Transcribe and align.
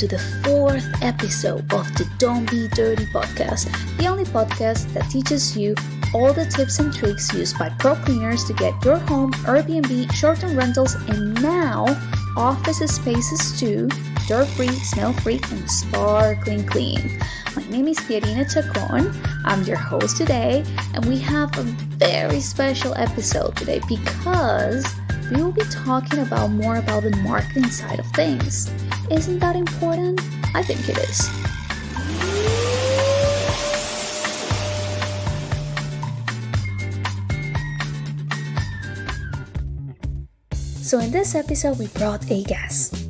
to 0.00 0.08
the 0.08 0.18
fourth 0.42 0.86
episode 1.02 1.60
of 1.74 1.86
the 1.98 2.08
Don't 2.16 2.50
Be 2.50 2.68
Dirty 2.68 3.04
podcast, 3.12 3.68
the 3.98 4.06
only 4.06 4.24
podcast 4.24 4.90
that 4.94 5.10
teaches 5.10 5.54
you 5.54 5.74
all 6.14 6.32
the 6.32 6.46
tips 6.46 6.78
and 6.78 6.90
tricks 6.90 7.34
used 7.34 7.58
by 7.58 7.68
pro 7.78 7.94
cleaners 7.96 8.44
to 8.44 8.54
get 8.54 8.72
your 8.82 8.96
home, 8.96 9.30
Airbnb, 9.44 10.10
short 10.14 10.40
term 10.40 10.56
rentals, 10.56 10.94
and 10.94 11.34
now 11.42 11.84
office 12.34 12.78
spaces 12.78 13.60
too 13.60 13.90
dirt 14.26 14.48
free, 14.48 14.68
smell 14.68 15.12
free, 15.12 15.38
and 15.50 15.70
sparkling 15.70 16.64
clean. 16.64 17.20
My 17.54 17.66
name 17.68 17.86
is 17.86 17.98
Pierina 17.98 18.48
Chacon. 18.50 19.12
I'm 19.44 19.64
your 19.64 19.76
host 19.76 20.16
today, 20.16 20.64
and 20.94 21.04
we 21.04 21.18
have 21.18 21.54
a 21.58 21.64
very 22.00 22.40
special 22.40 22.94
episode 22.94 23.54
today 23.54 23.82
because 23.86 24.86
we 25.30 25.42
will 25.42 25.52
be 25.52 25.64
talking 25.64 26.20
about 26.20 26.48
more 26.52 26.76
about 26.76 27.02
the 27.02 27.14
marketing 27.18 27.68
side 27.68 27.98
of 27.98 28.06
things. 28.12 28.70
Isn't 29.10 29.40
that 29.40 29.56
important? 29.56 30.20
I 30.54 30.62
think 30.62 30.88
it 30.88 30.98
is. 30.98 31.28
So, 40.86 40.98
in 41.00 41.10
this 41.10 41.34
episode, 41.34 41.78
we 41.78 41.88
brought 41.88 42.30
a 42.30 42.42
guest 42.44 43.00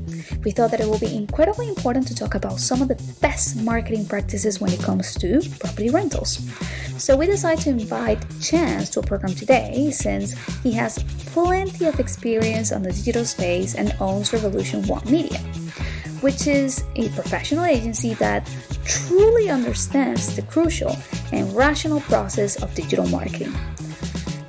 we 0.44 0.50
thought 0.50 0.70
that 0.70 0.80
it 0.80 0.88
would 0.88 1.00
be 1.00 1.14
incredibly 1.14 1.68
important 1.68 2.06
to 2.08 2.14
talk 2.14 2.34
about 2.34 2.58
some 2.58 2.80
of 2.80 2.88
the 2.88 3.00
best 3.20 3.56
marketing 3.56 4.06
practices 4.06 4.60
when 4.60 4.72
it 4.72 4.80
comes 4.80 5.14
to 5.16 5.40
property 5.58 5.90
rentals. 5.90 6.40
So 6.96 7.16
we 7.16 7.26
decided 7.26 7.62
to 7.64 7.70
invite 7.70 8.24
Chance 8.40 8.90
to 8.90 9.00
a 9.00 9.02
program 9.02 9.34
today 9.34 9.90
since 9.90 10.32
he 10.62 10.72
has 10.72 11.02
plenty 11.26 11.84
of 11.86 12.00
experience 12.00 12.72
on 12.72 12.82
the 12.82 12.92
digital 12.92 13.24
space 13.24 13.74
and 13.74 13.94
owns 14.00 14.32
Revolution 14.32 14.86
One 14.86 15.04
Media, 15.10 15.40
which 16.20 16.46
is 16.46 16.84
a 16.96 17.08
professional 17.10 17.64
agency 17.64 18.14
that 18.14 18.48
truly 18.84 19.48
understands 19.50 20.34
the 20.36 20.42
crucial 20.42 20.96
and 21.32 21.54
rational 21.54 22.00
process 22.00 22.62
of 22.62 22.74
digital 22.74 23.06
marketing. 23.08 23.52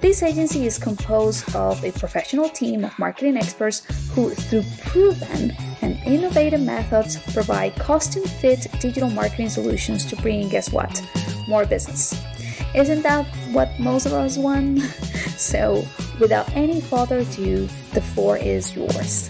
This 0.01 0.23
agency 0.23 0.65
is 0.65 0.79
composed 0.79 1.55
of 1.55 1.83
a 1.83 1.91
professional 1.91 2.49
team 2.49 2.83
of 2.83 2.97
marketing 2.97 3.37
experts 3.37 3.83
who, 4.15 4.31
through 4.31 4.63
proven 4.79 5.55
and 5.83 5.97
innovative 6.05 6.61
methods, 6.61 7.17
provide 7.33 7.75
custom 7.75 8.23
fit 8.23 8.65
digital 8.79 9.11
marketing 9.11 9.49
solutions 9.49 10.03
to 10.05 10.15
bring, 10.15 10.49
guess 10.49 10.71
what, 10.71 11.01
more 11.47 11.65
business. 11.65 12.19
Isn't 12.73 13.03
that 13.03 13.27
what 13.51 13.79
most 13.79 14.07
of 14.07 14.13
us 14.13 14.37
want? 14.37 14.79
so, 15.37 15.85
without 16.19 16.49
any 16.55 16.81
further 16.81 17.19
ado, 17.19 17.67
the 17.93 18.01
floor 18.01 18.37
is 18.37 18.75
yours. 18.75 19.29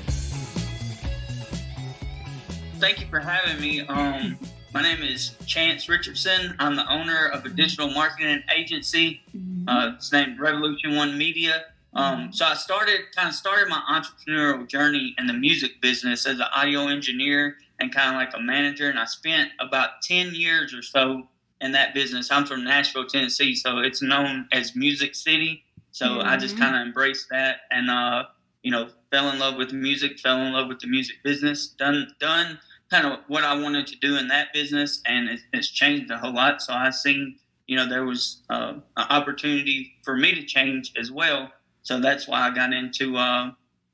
Thank 2.81 2.99
you 2.99 3.05
for 3.05 3.19
having 3.19 3.61
me. 3.61 3.81
Um, 3.81 4.39
my 4.73 4.81
name 4.81 5.03
is 5.03 5.35
Chance 5.45 5.87
Richardson. 5.87 6.55
I'm 6.57 6.75
the 6.75 6.91
owner 6.91 7.27
of 7.27 7.45
a 7.45 7.49
digital 7.49 7.91
marketing 7.91 8.41
agency. 8.51 9.21
Mm-hmm. 9.37 9.69
Uh, 9.69 9.93
it's 9.93 10.11
named 10.11 10.39
Revolution 10.39 10.95
One 10.95 11.15
Media. 11.15 11.65
Um, 11.93 12.33
so 12.33 12.43
I 12.43 12.55
started 12.55 13.01
kind 13.15 13.29
of 13.29 13.35
started 13.35 13.69
my 13.69 13.83
entrepreneurial 13.87 14.67
journey 14.67 15.13
in 15.19 15.27
the 15.27 15.33
music 15.33 15.79
business 15.79 16.25
as 16.25 16.39
an 16.39 16.47
audio 16.55 16.87
engineer 16.87 17.57
and 17.79 17.93
kind 17.93 18.15
of 18.15 18.15
like 18.15 18.33
a 18.33 18.41
manager. 18.41 18.89
And 18.89 18.97
I 18.97 19.05
spent 19.05 19.51
about 19.59 20.01
ten 20.01 20.33
years 20.33 20.73
or 20.73 20.81
so 20.81 21.27
in 21.61 21.73
that 21.73 21.93
business. 21.93 22.31
I'm 22.31 22.47
from 22.47 22.63
Nashville, 22.63 23.05
Tennessee, 23.05 23.53
so 23.53 23.77
it's 23.77 24.01
known 24.01 24.47
as 24.51 24.75
Music 24.75 25.13
City. 25.13 25.63
So 25.91 26.07
mm-hmm. 26.07 26.27
I 26.27 26.35
just 26.35 26.55
mm-hmm. 26.55 26.63
kind 26.63 26.75
of 26.77 26.81
embraced 26.81 27.29
that 27.29 27.57
and 27.69 27.91
uh, 27.91 28.23
you 28.63 28.71
know 28.71 28.89
fell 29.11 29.29
in 29.29 29.37
love 29.37 29.55
with 29.57 29.71
music, 29.71 30.17
fell 30.17 30.41
in 30.41 30.51
love 30.51 30.67
with 30.67 30.79
the 30.79 30.87
music 30.87 31.17
business. 31.23 31.67
Done 31.67 32.07
done 32.19 32.57
kind 32.91 33.07
of 33.07 33.19
what 33.27 33.43
I 33.43 33.59
wanted 33.59 33.87
to 33.87 33.95
do 33.95 34.17
in 34.17 34.27
that 34.27 34.53
business, 34.53 35.01
and 35.05 35.29
it, 35.29 35.39
it's 35.53 35.69
changed 35.69 36.11
a 36.11 36.17
whole 36.17 36.33
lot. 36.33 36.61
So 36.61 36.73
I 36.73 36.89
seen, 36.89 37.37
you 37.65 37.77
know, 37.77 37.87
there 37.87 38.05
was 38.05 38.41
uh, 38.49 38.73
an 38.97 39.07
opportunity 39.09 39.93
for 40.03 40.15
me 40.15 40.35
to 40.35 40.43
change 40.43 40.91
as 40.99 41.09
well. 41.09 41.51
So 41.83 41.99
that's 41.99 42.27
why 42.27 42.41
I 42.41 42.53
got 42.53 42.73
into 42.73 43.17
uh, 43.17 43.51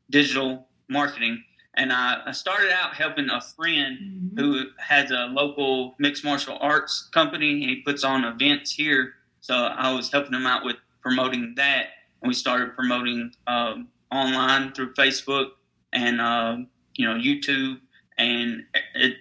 digital 0.10 0.68
marketing. 0.90 1.44
And 1.76 1.94
I, 1.94 2.24
I, 2.26 2.32
started 2.32 2.72
out 2.72 2.96
helping 2.96 3.30
a 3.30 3.40
friend 3.40 4.00
mm-hmm. 4.02 4.40
who 4.40 4.66
has 4.80 5.12
a 5.12 5.28
local 5.28 5.96
mixed 6.00 6.24
martial 6.24 6.58
arts 6.60 7.08
company. 7.14 7.60
He 7.64 7.84
puts 7.86 8.04
on 8.04 8.26
events 8.26 8.72
here. 8.72 9.14
So 9.42 9.54
I 9.54 9.94
was 9.94 10.12
helping 10.12 10.34
him 10.34 10.48
out 10.48 10.66
with 10.66 10.78
promoting 11.02 11.54
that. 11.56 11.90
And 12.22 12.30
we 12.30 12.34
started 12.34 12.76
promoting 12.76 13.32
um, 13.46 13.90
online 14.12 14.74
through 14.74 14.96
Facebook 14.96 15.50
and, 15.94 16.20
uh, 16.20 16.58
you 16.96 17.08
know, 17.08 17.14
YouTube 17.14 17.80
and 18.18 18.64
it 18.96 19.16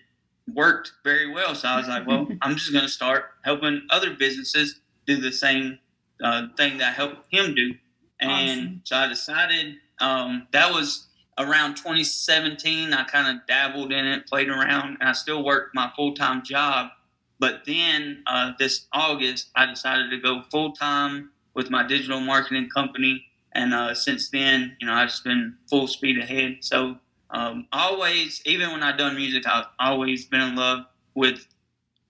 worked 0.52 0.92
very 1.04 1.32
well. 1.32 1.54
So 1.54 1.68
I 1.68 1.76
was 1.76 1.88
like, 1.88 2.06
well, 2.06 2.28
I'm 2.42 2.56
just 2.56 2.72
going 2.72 2.84
to 2.84 2.90
start 2.90 3.24
helping 3.44 3.86
other 3.90 4.14
businesses 4.14 4.80
do 5.06 5.20
the 5.20 5.32
same 5.32 5.78
uh, 6.22 6.48
thing 6.56 6.78
that 6.78 6.90
I 6.90 6.92
helped 6.92 7.32
him 7.32 7.54
do. 7.54 7.74
And 8.20 8.60
awesome. 8.60 8.80
so 8.84 8.96
I 8.96 9.08
decided 9.08 9.74
um, 10.00 10.48
that 10.52 10.72
was 10.72 11.06
around 11.38 11.76
2017. 11.76 12.92
I 12.92 13.04
kind 13.04 13.36
of 13.36 13.46
dabbled 13.46 13.92
in 13.92 14.06
it, 14.06 14.26
played 14.26 14.48
around, 14.48 14.96
and 15.00 15.08
I 15.08 15.12
still 15.12 15.44
worked 15.44 15.74
my 15.74 15.90
full 15.94 16.14
time 16.14 16.42
job. 16.42 16.90
But 17.38 17.62
then 17.66 18.22
uh, 18.26 18.52
this 18.58 18.86
August, 18.92 19.50
I 19.54 19.66
decided 19.66 20.10
to 20.10 20.18
go 20.18 20.42
full 20.50 20.72
time 20.72 21.30
with 21.54 21.70
my 21.70 21.86
digital 21.86 22.20
marketing 22.20 22.68
company. 22.74 23.26
And 23.52 23.74
uh, 23.74 23.94
since 23.94 24.30
then, 24.30 24.76
you 24.80 24.86
know, 24.86 24.94
I've 24.94 25.08
just 25.08 25.24
been 25.24 25.56
full 25.68 25.86
speed 25.86 26.18
ahead. 26.18 26.58
So 26.60 26.96
um, 27.30 27.66
always, 27.72 28.42
even 28.44 28.70
when 28.72 28.82
I've 28.82 28.98
done 28.98 29.16
music, 29.16 29.44
I've 29.46 29.66
always 29.78 30.24
been 30.26 30.40
in 30.40 30.56
love 30.56 30.86
with 31.14 31.46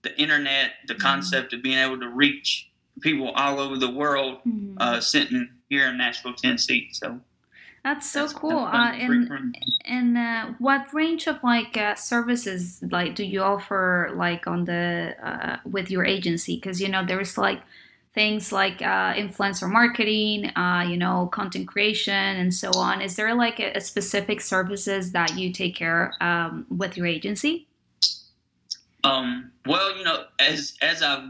the 0.02 0.18
internet, 0.20 0.72
the 0.86 0.94
mm-hmm. 0.94 1.02
concept 1.02 1.52
of 1.52 1.62
being 1.62 1.78
able 1.78 1.98
to 2.00 2.08
reach 2.08 2.70
people 3.00 3.30
all 3.32 3.60
over 3.60 3.76
the 3.76 3.90
world, 3.90 4.38
mm-hmm. 4.46 4.76
uh, 4.78 5.00
sitting 5.00 5.48
here 5.68 5.88
in 5.88 5.98
Nashville, 5.98 6.34
Tennessee. 6.34 6.88
So 6.92 7.20
that's 7.82 8.10
so 8.10 8.22
that's 8.22 8.32
cool. 8.32 8.58
Uh, 8.58 8.92
and 8.92 9.56
and 9.84 10.18
uh, 10.18 10.46
what 10.58 10.92
range 10.92 11.26
of 11.26 11.42
like 11.42 11.76
uh, 11.76 11.94
services 11.94 12.82
like 12.90 13.14
do 13.14 13.24
you 13.24 13.42
offer 13.42 14.10
like 14.14 14.46
on 14.46 14.64
the 14.64 15.14
uh, 15.22 15.58
with 15.64 15.90
your 15.90 16.04
agency? 16.04 16.56
Because 16.56 16.80
you 16.80 16.88
know 16.88 17.04
there's 17.04 17.38
like 17.38 17.62
things 18.16 18.50
like 18.50 18.80
uh, 18.80 19.12
influencer 19.12 19.70
marketing, 19.70 20.46
uh, 20.56 20.82
you 20.88 20.96
know, 20.96 21.26
content 21.26 21.68
creation, 21.68 22.14
and 22.14 22.52
so 22.52 22.70
on. 22.74 23.02
Is 23.02 23.14
there 23.14 23.34
like 23.34 23.60
a, 23.60 23.72
a 23.74 23.80
specific 23.80 24.40
services 24.40 25.12
that 25.12 25.36
you 25.36 25.52
take 25.52 25.76
care 25.76 26.14
um, 26.22 26.66
with 26.74 26.96
your 26.96 27.06
agency? 27.06 27.68
Um, 29.04 29.52
well, 29.66 29.96
you 29.96 30.02
know, 30.02 30.24
as 30.40 30.78
as 30.80 31.02
I've 31.02 31.28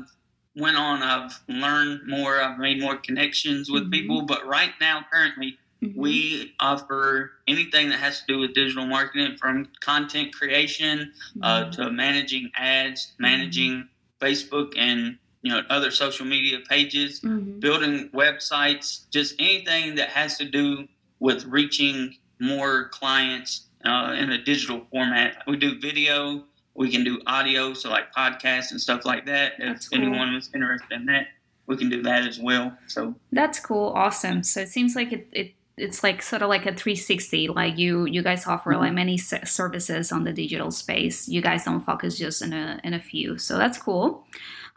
went 0.55 0.77
on, 0.77 1.03
I've 1.03 1.39
learned 1.49 2.07
more. 2.07 2.41
I've 2.41 2.59
made 2.59 2.81
more 2.81 2.97
connections 2.97 3.69
with 3.69 3.83
mm-hmm. 3.83 3.91
people. 3.91 4.23
But 4.23 4.47
right 4.47 4.73
now, 4.81 5.05
currently, 5.13 5.59
mm-hmm. 5.83 6.01
we 6.01 6.55
offer 6.61 7.33
anything 7.49 7.89
that 7.89 7.99
has 7.99 8.21
to 8.21 8.27
do 8.29 8.39
with 8.39 8.55
digital 8.55 8.87
marketing, 8.87 9.37
from 9.39 9.57
uh, 9.57 9.61
mm-hmm. 9.61 9.73
content 9.81 10.33
creation 10.33 11.13
mm-hmm. 11.37 11.43
uh, 11.43 11.73
to 11.73 11.91
managing 11.91 12.53
ads, 12.57 13.13
managing 13.19 13.89
Facebook 14.21 14.79
and 14.79 15.19
you 15.47 15.53
know 15.53 15.63
other 15.71 15.93
social 15.93 16.27
media 16.27 16.59
pages, 16.69 17.21
mm-hmm. 17.21 17.61
building 17.61 18.11
websites, 18.13 19.09
just 19.11 19.37
anything 19.39 19.95
that 19.95 20.09
has 20.09 20.37
to 20.39 20.45
do 20.45 20.89
with 21.21 21.45
reaching 21.45 22.17
more 22.41 22.89
clients 22.89 23.67
uh, 23.85 24.13
in 24.19 24.33
a 24.33 24.43
digital 24.43 24.85
format. 24.91 25.45
We 25.47 25.57
do 25.57 25.79
video, 25.79 26.43
we 26.75 26.91
can 26.91 27.05
do 27.05 27.21
audio, 27.29 27.75
so 27.75 27.91
like 27.91 28.13
podcasts 28.13 28.73
and 28.73 28.81
stuff 28.81 29.05
like 29.05 29.25
that. 29.27 29.53
That's 29.61 29.85
if 29.87 29.93
cool. 29.93 30.01
anyone 30.01 30.35
was 30.35 30.51
interested 30.53 30.91
in 30.91 31.07
that, 31.07 31.29
we 31.69 31.77
can 31.77 31.91
do 31.91 32.03
that 32.03 32.27
as 32.27 32.41
well. 32.41 32.77
So 32.89 33.15
that's 33.31 33.61
cool, 33.61 33.93
awesome. 33.95 34.43
So 34.43 34.63
it 34.63 34.69
seems 34.69 34.97
like 34.97 35.13
it, 35.13 35.29
it 35.31 35.53
it's 35.77 36.03
like 36.03 36.23
sort 36.23 36.43
of 36.43 36.49
like 36.49 36.63
a 36.63 36.75
360 36.75 37.49
like 37.49 37.77
you 37.77 38.07
you 38.07 38.23
guys 38.23 38.47
offer 38.47 38.71
mm-hmm. 38.71 38.81
like 38.81 38.93
many 38.95 39.19
services 39.19 40.11
on 40.11 40.25
the 40.25 40.33
digital 40.33 40.71
space 40.71 41.29
you 41.29 41.43
guys 41.43 41.65
don't 41.65 41.83
focus 41.83 42.17
just 42.17 42.41
in 42.41 42.55
a 42.55 42.81
in 42.83 42.95
a 42.95 42.99
few 42.99 43.37
so 43.37 43.59
that's 43.59 43.77
cool 43.77 44.25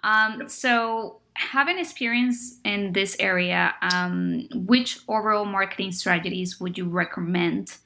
um, 0.04 0.48
so, 0.48 1.20
having 1.34 1.80
experience 1.80 2.60
in 2.64 2.94
this 2.94 3.16
area, 3.20 3.74
um, 3.82 4.48
which 4.54 5.00
overall 5.08 5.46
marketing 5.46 5.92
strategies 5.92 6.60
would 6.60 6.78
you 6.78 6.86
recommend, 6.86 7.78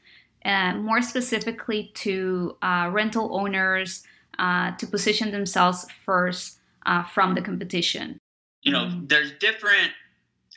uh, 0.46 0.74
more 0.76 1.02
specifically 1.02 1.92
to 1.96 2.58
uh, 2.62 2.90
rental 2.92 3.36
owners 3.38 4.04
uh, 4.40 4.76
to 4.78 4.88
position 4.88 5.32
themselves 5.32 5.86
first 6.06 6.60
uh, 6.86 7.04
from 7.04 7.36
the 7.36 7.42
competition? 7.42 8.20
You 8.62 8.72
know, 8.72 8.86
mm-hmm. 8.86 9.08
there's 9.08 9.32
different 9.40 9.92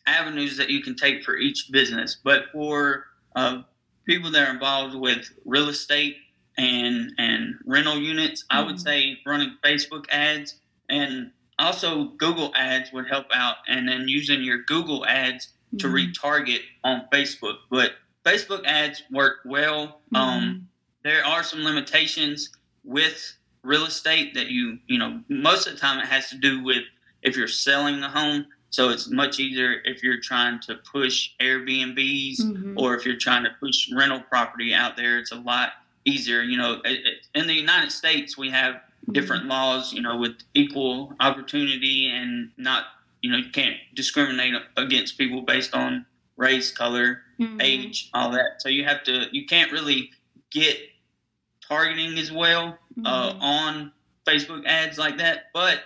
avenues 0.06 0.56
that 0.56 0.70
you 0.70 0.82
can 0.82 0.94
take 0.94 1.24
for 1.24 1.36
each 1.36 1.70
business, 1.70 2.18
but 2.22 2.44
for 2.52 3.06
uh, 3.34 3.62
people 4.06 4.30
that 4.30 4.48
are 4.48 4.52
involved 4.52 4.94
with 4.94 5.32
real 5.44 5.68
estate 5.68 6.16
and 6.58 7.12
and 7.18 7.56
rental 7.66 7.98
units, 7.98 8.42
mm-hmm. 8.42 8.58
I 8.58 8.62
would 8.62 8.76
mm-hmm. 8.76 8.86
say 8.86 9.18
running 9.26 9.56
Facebook 9.64 10.06
ads 10.10 10.60
and 10.88 11.32
also 11.58 12.04
google 12.16 12.52
ads 12.54 12.92
would 12.92 13.08
help 13.08 13.26
out 13.34 13.56
and 13.68 13.88
then 13.88 14.08
using 14.08 14.42
your 14.42 14.58
google 14.64 15.04
ads 15.06 15.48
mm-hmm. 15.74 15.78
to 15.78 15.88
retarget 15.88 16.60
on 16.84 17.06
facebook 17.12 17.56
but 17.70 17.92
facebook 18.24 18.64
ads 18.66 19.02
work 19.10 19.38
well 19.44 20.00
mm-hmm. 20.12 20.16
um, 20.16 20.68
there 21.02 21.24
are 21.24 21.42
some 21.42 21.60
limitations 21.62 22.50
with 22.84 23.36
real 23.62 23.84
estate 23.84 24.34
that 24.34 24.48
you 24.48 24.78
you 24.86 24.98
know 24.98 25.20
most 25.28 25.66
of 25.66 25.74
the 25.74 25.78
time 25.78 25.98
it 25.98 26.06
has 26.06 26.28
to 26.30 26.36
do 26.36 26.62
with 26.62 26.82
if 27.22 27.36
you're 27.36 27.48
selling 27.48 28.00
the 28.00 28.08
home 28.08 28.46
so 28.70 28.90
it's 28.90 29.08
much 29.08 29.40
easier 29.40 29.80
if 29.84 30.02
you're 30.02 30.20
trying 30.20 30.60
to 30.60 30.74
push 30.90 31.30
airbnbs 31.40 32.40
mm-hmm. 32.40 32.78
or 32.78 32.94
if 32.94 33.04
you're 33.06 33.16
trying 33.16 33.42
to 33.42 33.50
push 33.58 33.90
rental 33.92 34.20
property 34.20 34.74
out 34.74 34.96
there 34.96 35.18
it's 35.18 35.32
a 35.32 35.36
lot 35.36 35.70
easier 36.04 36.42
you 36.42 36.56
know 36.56 36.80
in 37.34 37.46
the 37.46 37.54
united 37.54 37.90
states 37.90 38.36
we 38.38 38.50
have. 38.50 38.80
Different 39.12 39.46
laws 39.46 39.92
you 39.92 40.02
know 40.02 40.16
with 40.16 40.36
equal 40.54 41.12
opportunity 41.20 42.10
and 42.12 42.50
not 42.56 42.84
you 43.22 43.30
know 43.30 43.36
you 43.36 43.50
can't 43.50 43.76
discriminate 43.94 44.54
against 44.76 45.16
people 45.16 45.42
based 45.42 45.74
on 45.74 46.04
race 46.36 46.72
color 46.72 47.20
mm-hmm. 47.38 47.60
age 47.60 48.10
all 48.14 48.30
that 48.30 48.60
so 48.60 48.68
you 48.68 48.84
have 48.84 49.02
to 49.04 49.26
you 49.32 49.46
can't 49.46 49.70
really 49.70 50.10
get 50.50 50.76
targeting 51.68 52.18
as 52.18 52.32
well 52.32 52.78
uh, 53.04 53.32
mm-hmm. 53.32 53.42
on 53.42 53.92
Facebook 54.26 54.66
ads 54.66 54.98
like 54.98 55.18
that, 55.18 55.44
but 55.54 55.80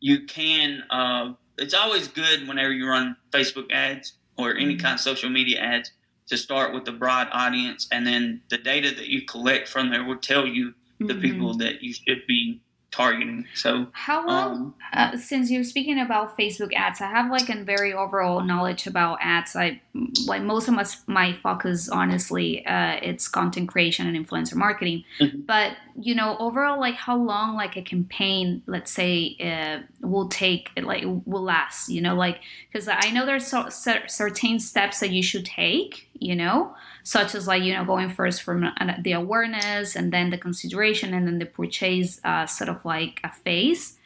you 0.00 0.24
can. 0.24 0.82
Uh, 0.90 1.34
it's 1.56 1.74
always 1.74 2.08
good 2.08 2.48
whenever 2.48 2.72
you 2.72 2.88
run 2.88 3.16
Facebook 3.30 3.70
ads 3.72 4.14
or 4.36 4.56
any 4.56 4.74
mm-hmm. 4.74 4.82
kind 4.82 4.94
of 4.94 5.00
social 5.00 5.30
media 5.30 5.60
ads 5.60 5.92
to 6.26 6.36
start 6.36 6.74
with 6.74 6.88
a 6.88 6.92
broad 6.92 7.28
audience, 7.32 7.86
and 7.92 8.06
then 8.06 8.42
the 8.48 8.58
data 8.58 8.94
that 8.94 9.08
you 9.08 9.22
collect 9.22 9.68
from 9.68 9.90
there 9.90 10.04
will 10.04 10.16
tell 10.16 10.46
you 10.46 10.74
the 10.98 11.06
mm-hmm. 11.06 11.20
people 11.20 11.56
that 11.58 11.82
you 11.82 11.92
should 11.92 12.26
be 12.26 12.60
targeting. 12.94 13.46
So 13.54 13.88
how 13.92 14.26
long? 14.26 14.52
Um, 14.52 14.74
uh, 14.92 15.16
since 15.16 15.50
you're 15.50 15.64
speaking 15.64 15.98
about 15.98 16.38
Facebook 16.38 16.72
ads, 16.74 17.00
I 17.00 17.06
have 17.06 17.30
like 17.30 17.48
a 17.48 17.64
very 17.64 17.92
overall 17.92 18.42
knowledge 18.42 18.86
about 18.86 19.18
ads. 19.20 19.56
I 19.56 19.80
like 20.26 20.42
most 20.42 20.68
of 20.68 20.74
my, 20.74 20.84
my 21.06 21.32
focus, 21.32 21.88
honestly, 21.88 22.64
uh, 22.66 22.98
it's 23.02 23.26
content 23.26 23.68
creation 23.68 24.06
and 24.06 24.16
influencer 24.16 24.54
marketing. 24.54 25.04
Mm-hmm. 25.20 25.40
But 25.40 25.76
you 26.00 26.14
know, 26.14 26.36
overall, 26.38 26.78
like 26.78 26.94
how 26.94 27.16
long 27.16 27.54
like 27.54 27.76
a 27.76 27.82
campaign, 27.82 28.62
let's 28.66 28.92
say, 28.92 29.36
uh, 29.40 30.06
will 30.06 30.28
take, 30.28 30.70
like 30.80 31.04
will 31.04 31.42
last. 31.42 31.88
You 31.88 32.00
know, 32.00 32.14
like 32.14 32.40
because 32.72 32.88
I 32.88 33.10
know 33.10 33.26
there's 33.26 33.46
so, 33.46 33.68
certain 33.70 34.60
steps 34.60 35.00
that 35.00 35.10
you 35.10 35.22
should 35.22 35.44
take. 35.44 36.08
You 36.18 36.36
know 36.36 36.74
such 37.04 37.34
as 37.34 37.46
like 37.46 37.62
you 37.62 37.72
know 37.72 37.84
going 37.84 38.10
first 38.10 38.42
from 38.42 38.66
the 39.02 39.12
awareness 39.12 39.94
and 39.94 40.12
then 40.12 40.30
the 40.30 40.38
consideration 40.38 41.14
and 41.14 41.26
then 41.26 41.38
the 41.38 41.46
purchase 41.46 42.18
uh, 42.24 42.46
sort 42.46 42.70
of 42.70 42.84
like 42.84 43.20
a 43.22 43.30
phase 43.30 43.98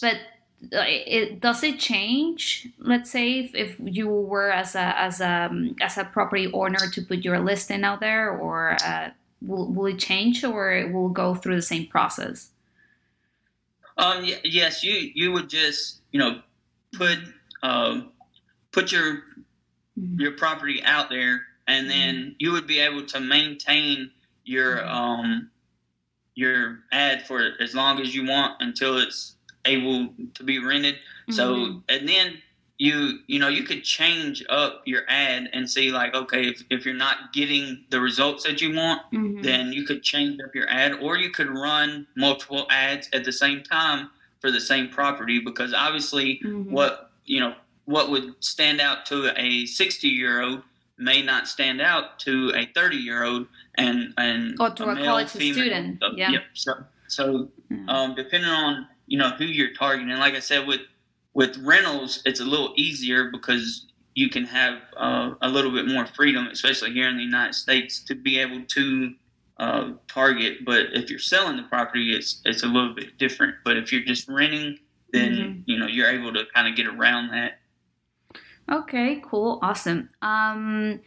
but 0.00 0.16
uh, 0.72 0.84
it 0.86 1.40
does 1.40 1.64
it 1.64 1.78
change 1.80 2.68
let's 2.78 3.10
say 3.10 3.40
if, 3.40 3.54
if 3.54 3.76
you 3.82 4.06
were 4.06 4.52
as 4.52 4.74
a 4.76 5.00
as 5.00 5.20
a 5.20 5.48
um, 5.50 5.74
as 5.80 5.96
a 5.96 6.04
property 6.04 6.48
owner 6.52 6.78
to 6.92 7.02
put 7.02 7.24
your 7.24 7.40
listing 7.40 7.82
out 7.82 8.00
there 8.00 8.30
or 8.30 8.76
uh, 8.84 9.08
will, 9.40 9.66
will 9.72 9.86
it 9.86 9.98
change 9.98 10.44
or 10.44 10.70
it 10.70 10.92
will 10.92 11.08
go 11.08 11.34
through 11.34 11.56
the 11.56 11.62
same 11.62 11.86
process 11.86 12.50
um 13.96 14.24
yes 14.44 14.84
you 14.84 15.10
you 15.14 15.32
would 15.32 15.48
just 15.48 16.02
you 16.12 16.20
know 16.20 16.40
put 16.92 17.18
um 17.62 18.12
put 18.72 18.92
your 18.92 19.22
mm-hmm. 19.98 20.20
your 20.20 20.32
property 20.32 20.82
out 20.84 21.08
there 21.08 21.46
and 21.72 21.90
then 21.90 22.14
mm-hmm. 22.14 22.30
you 22.38 22.52
would 22.52 22.66
be 22.66 22.78
able 22.80 23.04
to 23.06 23.20
maintain 23.20 24.10
your 24.44 24.76
mm-hmm. 24.76 24.88
um 24.88 25.50
your 26.34 26.78
ad 26.92 27.26
for 27.26 27.52
as 27.60 27.74
long 27.74 28.00
as 28.00 28.14
you 28.14 28.26
want 28.26 28.54
until 28.60 28.98
it's 28.98 29.36
able 29.64 30.08
to 30.34 30.42
be 30.42 30.58
rented. 30.58 30.94
Mm-hmm. 30.94 31.32
So 31.32 31.82
and 31.88 32.08
then 32.08 32.38
you 32.78 33.18
you 33.26 33.38
know 33.38 33.48
you 33.48 33.62
could 33.62 33.84
change 33.84 34.44
up 34.48 34.82
your 34.86 35.02
ad 35.08 35.48
and 35.52 35.68
see 35.68 35.92
like 35.92 36.14
okay 36.14 36.48
if, 36.48 36.64
if 36.70 36.84
you're 36.84 36.94
not 36.94 37.32
getting 37.32 37.84
the 37.90 38.00
results 38.00 38.44
that 38.44 38.60
you 38.60 38.74
want 38.74 39.02
mm-hmm. 39.12 39.42
then 39.42 39.72
you 39.72 39.84
could 39.84 40.02
change 40.02 40.40
up 40.40 40.54
your 40.54 40.68
ad 40.68 40.94
or 41.00 41.16
you 41.16 41.30
could 41.30 41.50
run 41.50 42.06
multiple 42.16 42.66
ads 42.70 43.08
at 43.12 43.24
the 43.24 43.30
same 43.30 43.62
time 43.62 44.10
for 44.40 44.50
the 44.50 44.60
same 44.60 44.88
property 44.88 45.38
because 45.38 45.72
obviously 45.72 46.40
mm-hmm. 46.42 46.72
what 46.72 47.10
you 47.24 47.38
know 47.38 47.54
what 47.84 48.10
would 48.10 48.34
stand 48.42 48.80
out 48.80 49.04
to 49.06 49.32
a 49.36 49.66
60 49.66 50.08
year 50.08 50.42
old 50.42 50.62
may 51.02 51.22
not 51.22 51.48
stand 51.48 51.80
out 51.80 52.18
to 52.20 52.52
a 52.54 52.66
30 52.74 52.96
year 52.96 53.24
old 53.24 53.46
and 53.76 54.14
and 54.16 54.56
or 54.60 54.70
to 54.70 54.84
a, 54.84 54.88
a 54.88 54.94
male, 54.94 55.04
college 55.04 55.28
female, 55.28 55.54
student. 55.54 55.98
So, 56.00 56.08
yeah. 56.16 56.30
Yep. 56.30 56.42
So, 56.54 56.74
so 57.08 57.48
um, 57.88 58.14
depending 58.14 58.50
on 58.50 58.86
you 59.06 59.18
know 59.18 59.30
who 59.30 59.44
you're 59.44 59.74
targeting, 59.74 60.14
like 60.16 60.34
I 60.34 60.40
said 60.40 60.66
with 60.66 60.80
with 61.34 61.56
rentals, 61.58 62.22
it's 62.24 62.40
a 62.40 62.44
little 62.44 62.72
easier 62.76 63.30
because 63.30 63.86
you 64.14 64.28
can 64.28 64.44
have 64.44 64.80
uh, 64.96 65.34
a 65.40 65.48
little 65.48 65.72
bit 65.72 65.86
more 65.86 66.06
freedom, 66.06 66.46
especially 66.48 66.92
here 66.92 67.08
in 67.08 67.16
the 67.16 67.22
United 67.22 67.54
States, 67.54 68.00
to 68.04 68.14
be 68.14 68.38
able 68.38 68.62
to 68.66 69.14
uh, 69.58 69.92
target. 70.06 70.64
But 70.64 70.86
if 70.92 71.08
you're 71.08 71.18
selling 71.18 71.56
the 71.56 71.62
property, 71.64 72.14
it's 72.14 72.40
it's 72.44 72.62
a 72.62 72.66
little 72.66 72.94
bit 72.94 73.18
different. 73.18 73.56
But 73.64 73.76
if 73.76 73.92
you're 73.92 74.04
just 74.04 74.28
renting, 74.28 74.78
then 75.12 75.32
mm-hmm. 75.32 75.60
you 75.66 75.78
know 75.78 75.86
you're 75.86 76.10
able 76.10 76.32
to 76.32 76.44
kind 76.54 76.68
of 76.68 76.76
get 76.76 76.86
around 76.86 77.30
that. 77.30 77.58
Okay, 78.70 79.22
cool, 79.24 79.58
awesome. 79.62 80.08
Um, 80.20 81.00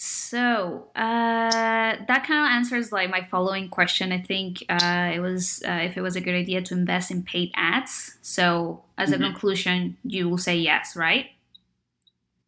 so 0.00 0.90
uh, 0.94 1.96
that 2.06 2.24
kind 2.24 2.46
of 2.46 2.52
answers 2.52 2.92
like 2.92 3.10
my 3.10 3.24
following 3.24 3.68
question. 3.68 4.12
I 4.12 4.20
think 4.20 4.62
uh, 4.68 5.10
it 5.12 5.18
was 5.18 5.60
uh, 5.66 5.80
if 5.82 5.96
it 5.96 6.02
was 6.02 6.14
a 6.14 6.20
good 6.20 6.36
idea 6.36 6.62
to 6.62 6.74
invest 6.74 7.10
in 7.10 7.24
paid 7.24 7.50
ads. 7.56 8.16
So 8.22 8.84
as 8.96 9.10
mm-hmm. 9.10 9.22
a 9.22 9.26
conclusion, 9.26 9.96
you 10.04 10.28
will 10.28 10.38
say 10.38 10.56
yes, 10.56 10.94
right? 10.94 11.26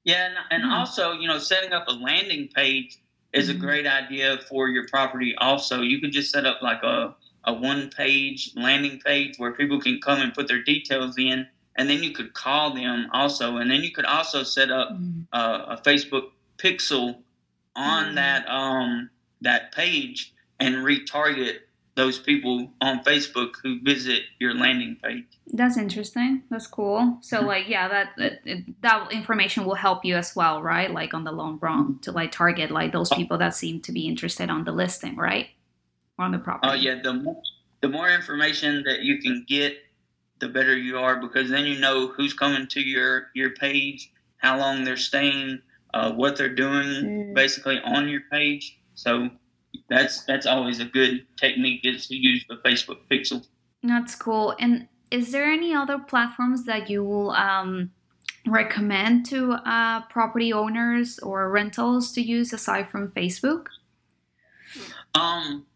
Yeah, 0.04 0.26
and, 0.26 0.34
and 0.50 0.62
mm-hmm. 0.62 0.72
also 0.72 1.12
you 1.12 1.26
know 1.26 1.38
setting 1.38 1.72
up 1.72 1.88
a 1.88 1.92
landing 1.92 2.48
page 2.54 2.98
is 3.32 3.48
mm-hmm. 3.48 3.58
a 3.58 3.60
great 3.60 3.86
idea 3.86 4.38
for 4.48 4.68
your 4.68 4.86
property. 4.86 5.34
Also, 5.38 5.82
you 5.82 6.00
can 6.00 6.12
just 6.12 6.30
set 6.30 6.46
up 6.46 6.62
like 6.62 6.84
a 6.84 7.16
a 7.44 7.52
one 7.52 7.90
page 7.90 8.52
landing 8.54 9.00
page 9.04 9.38
where 9.38 9.52
people 9.52 9.80
can 9.80 10.00
come 10.00 10.20
and 10.20 10.32
put 10.34 10.46
their 10.46 10.62
details 10.62 11.16
in 11.18 11.48
and 11.76 11.88
then 11.88 12.02
you 12.02 12.12
could 12.12 12.34
call 12.34 12.74
them 12.74 13.08
also, 13.12 13.56
and 13.56 13.70
then 13.70 13.82
you 13.82 13.92
could 13.92 14.04
also 14.04 14.42
set 14.42 14.70
up 14.70 14.90
mm. 14.90 15.26
uh, 15.32 15.64
a 15.68 15.76
Facebook 15.76 16.30
pixel 16.58 17.18
on 17.76 18.12
mm. 18.12 18.14
that 18.16 18.48
um, 18.48 19.10
that 19.40 19.72
page 19.72 20.34
and 20.58 20.76
retarget 20.76 21.58
those 21.96 22.18
people 22.18 22.70
on 22.80 23.02
Facebook 23.04 23.54
who 23.62 23.80
visit 23.82 24.22
your 24.38 24.54
landing 24.54 24.96
page. 25.02 25.26
That's 25.46 25.76
interesting. 25.76 26.42
That's 26.50 26.66
cool. 26.66 27.18
So 27.20 27.38
mm-hmm. 27.38 27.46
like 27.46 27.68
yeah, 27.68 27.88
that, 27.88 28.10
that 28.16 28.64
that 28.80 29.12
information 29.12 29.64
will 29.64 29.74
help 29.74 30.04
you 30.04 30.16
as 30.16 30.34
well, 30.34 30.62
right? 30.62 30.90
Like 30.90 31.14
on 31.14 31.24
the 31.24 31.32
long 31.32 31.58
run 31.60 31.84
mm-hmm. 31.84 31.98
to 32.00 32.12
like 32.12 32.32
target 32.32 32.70
like 32.70 32.92
those 32.92 33.10
people 33.10 33.38
that 33.38 33.54
seem 33.54 33.80
to 33.82 33.92
be 33.92 34.06
interested 34.06 34.50
on 34.50 34.64
the 34.64 34.72
listing, 34.72 35.16
right? 35.16 35.48
On 36.18 36.32
the 36.32 36.38
property. 36.38 36.68
Oh 36.68 36.72
uh, 36.72 36.76
yeah, 36.76 37.00
the 37.02 37.14
more, 37.14 37.42
the 37.80 37.88
more 37.88 38.08
information 38.10 38.82
that 38.86 39.00
you 39.00 39.18
can 39.18 39.44
get 39.48 39.76
the 40.40 40.48
better 40.48 40.76
you 40.76 40.98
are 40.98 41.16
because 41.16 41.50
then 41.50 41.64
you 41.66 41.78
know 41.78 42.08
who's 42.08 42.34
coming 42.34 42.66
to 42.68 42.80
your 42.80 43.28
your 43.34 43.50
page, 43.50 44.12
how 44.38 44.58
long 44.58 44.84
they're 44.84 44.96
staying, 44.96 45.60
uh, 45.94 46.12
what 46.12 46.36
they're 46.36 46.54
doing, 46.54 46.84
mm. 46.84 47.34
basically 47.34 47.78
on 47.84 48.08
your 48.08 48.22
page. 48.30 48.78
So 48.94 49.30
that's 49.88 50.24
that's 50.24 50.46
always 50.46 50.80
a 50.80 50.84
good 50.84 51.26
technique 51.36 51.80
is 51.84 52.06
to 52.08 52.16
use 52.16 52.44
the 52.48 52.56
Facebook 52.56 52.98
Pixel. 53.10 53.46
That's 53.82 54.14
cool. 54.14 54.54
And 54.58 54.88
is 55.10 55.32
there 55.32 55.44
any 55.44 55.74
other 55.74 55.98
platforms 55.98 56.64
that 56.66 56.90
you 56.90 57.04
will 57.04 57.30
um, 57.30 57.90
recommend 58.46 59.26
to 59.26 59.52
uh, 59.52 60.02
property 60.02 60.52
owners 60.52 61.18
or 61.18 61.50
rentals 61.50 62.12
to 62.12 62.20
use 62.20 62.52
aside 62.52 62.88
from 62.88 63.08
Facebook? 63.08 63.66
Um, 65.14 65.66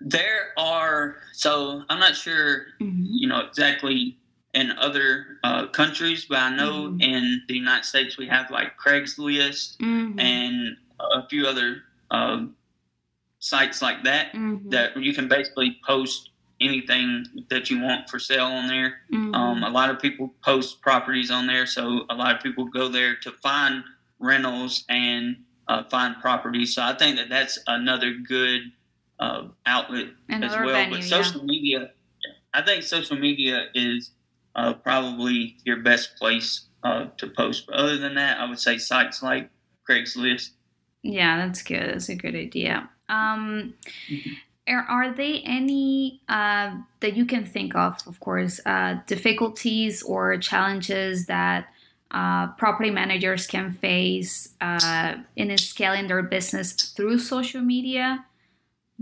there 0.00 0.52
are 0.56 1.16
so 1.32 1.82
I'm 1.88 1.98
not 1.98 2.16
sure, 2.16 2.66
mm-hmm. 2.80 3.02
you 3.04 3.28
know, 3.28 3.40
exactly 3.40 4.18
in 4.54 4.72
other 4.72 5.38
uh, 5.44 5.66
countries, 5.68 6.26
but 6.28 6.38
I 6.38 6.54
know 6.54 6.88
mm-hmm. 6.88 7.00
in 7.00 7.42
the 7.48 7.54
United 7.54 7.84
States 7.84 8.16
we 8.16 8.26
have 8.28 8.50
like 8.50 8.78
Craigslist 8.78 9.76
mm-hmm. 9.78 10.18
and 10.18 10.76
a 10.98 11.28
few 11.28 11.46
other 11.46 11.82
uh, 12.10 12.46
sites 13.38 13.82
like 13.82 14.04
that 14.04 14.32
mm-hmm. 14.32 14.70
that 14.70 14.96
you 14.96 15.14
can 15.14 15.28
basically 15.28 15.78
post 15.86 16.30
anything 16.60 17.24
that 17.50 17.70
you 17.70 17.80
want 17.80 18.08
for 18.08 18.18
sale 18.18 18.46
on 18.46 18.66
there. 18.66 19.00
Mm-hmm. 19.12 19.34
Um, 19.34 19.62
a 19.62 19.70
lot 19.70 19.90
of 19.90 20.00
people 20.00 20.34
post 20.42 20.80
properties 20.80 21.30
on 21.30 21.46
there, 21.46 21.66
so 21.66 22.04
a 22.10 22.14
lot 22.14 22.34
of 22.34 22.42
people 22.42 22.64
go 22.64 22.88
there 22.88 23.16
to 23.16 23.30
find 23.30 23.84
rentals 24.18 24.84
and 24.88 25.36
uh, 25.68 25.84
find 25.84 26.16
properties. 26.20 26.74
So 26.74 26.82
I 26.82 26.94
think 26.96 27.16
that 27.16 27.28
that's 27.28 27.58
another 27.66 28.14
good 28.14 28.72
uh, 29.20 29.48
outlet 29.66 30.08
Another 30.28 30.46
as 30.58 30.64
well. 30.64 30.74
Venue, 30.74 30.96
but 30.96 31.04
social 31.04 31.40
yeah. 31.40 31.46
media, 31.46 31.90
I 32.54 32.62
think 32.62 32.82
social 32.82 33.18
media 33.18 33.66
is 33.74 34.10
uh, 34.54 34.74
probably 34.74 35.56
your 35.64 35.78
best 35.78 36.16
place 36.16 36.66
uh, 36.82 37.06
to 37.16 37.28
post. 37.28 37.66
But 37.66 37.76
other 37.76 37.96
than 37.96 38.14
that, 38.14 38.38
I 38.40 38.48
would 38.48 38.58
say 38.58 38.78
sites 38.78 39.22
like 39.22 39.50
Craigslist. 39.88 40.50
Yeah, 41.02 41.38
that's 41.38 41.62
good. 41.62 41.90
That's 41.94 42.08
a 42.08 42.14
good 42.14 42.34
idea. 42.34 42.90
Um, 43.08 43.74
mm-hmm. 44.10 44.30
are, 44.68 44.86
are 44.88 45.14
there 45.14 45.38
any 45.44 46.20
uh, 46.28 46.76
that 47.00 47.16
you 47.16 47.24
can 47.24 47.46
think 47.46 47.74
of, 47.74 47.96
of 48.06 48.20
course, 48.20 48.60
uh, 48.66 48.96
difficulties 49.06 50.02
or 50.02 50.36
challenges 50.38 51.26
that 51.26 51.68
uh, 52.10 52.48
property 52.52 52.90
managers 52.90 53.46
can 53.46 53.70
face 53.72 54.54
uh, 54.60 55.14
in 55.36 55.56
scaling 55.58 56.08
their 56.08 56.22
business 56.22 56.72
through 56.72 57.18
social 57.18 57.60
media? 57.60 58.24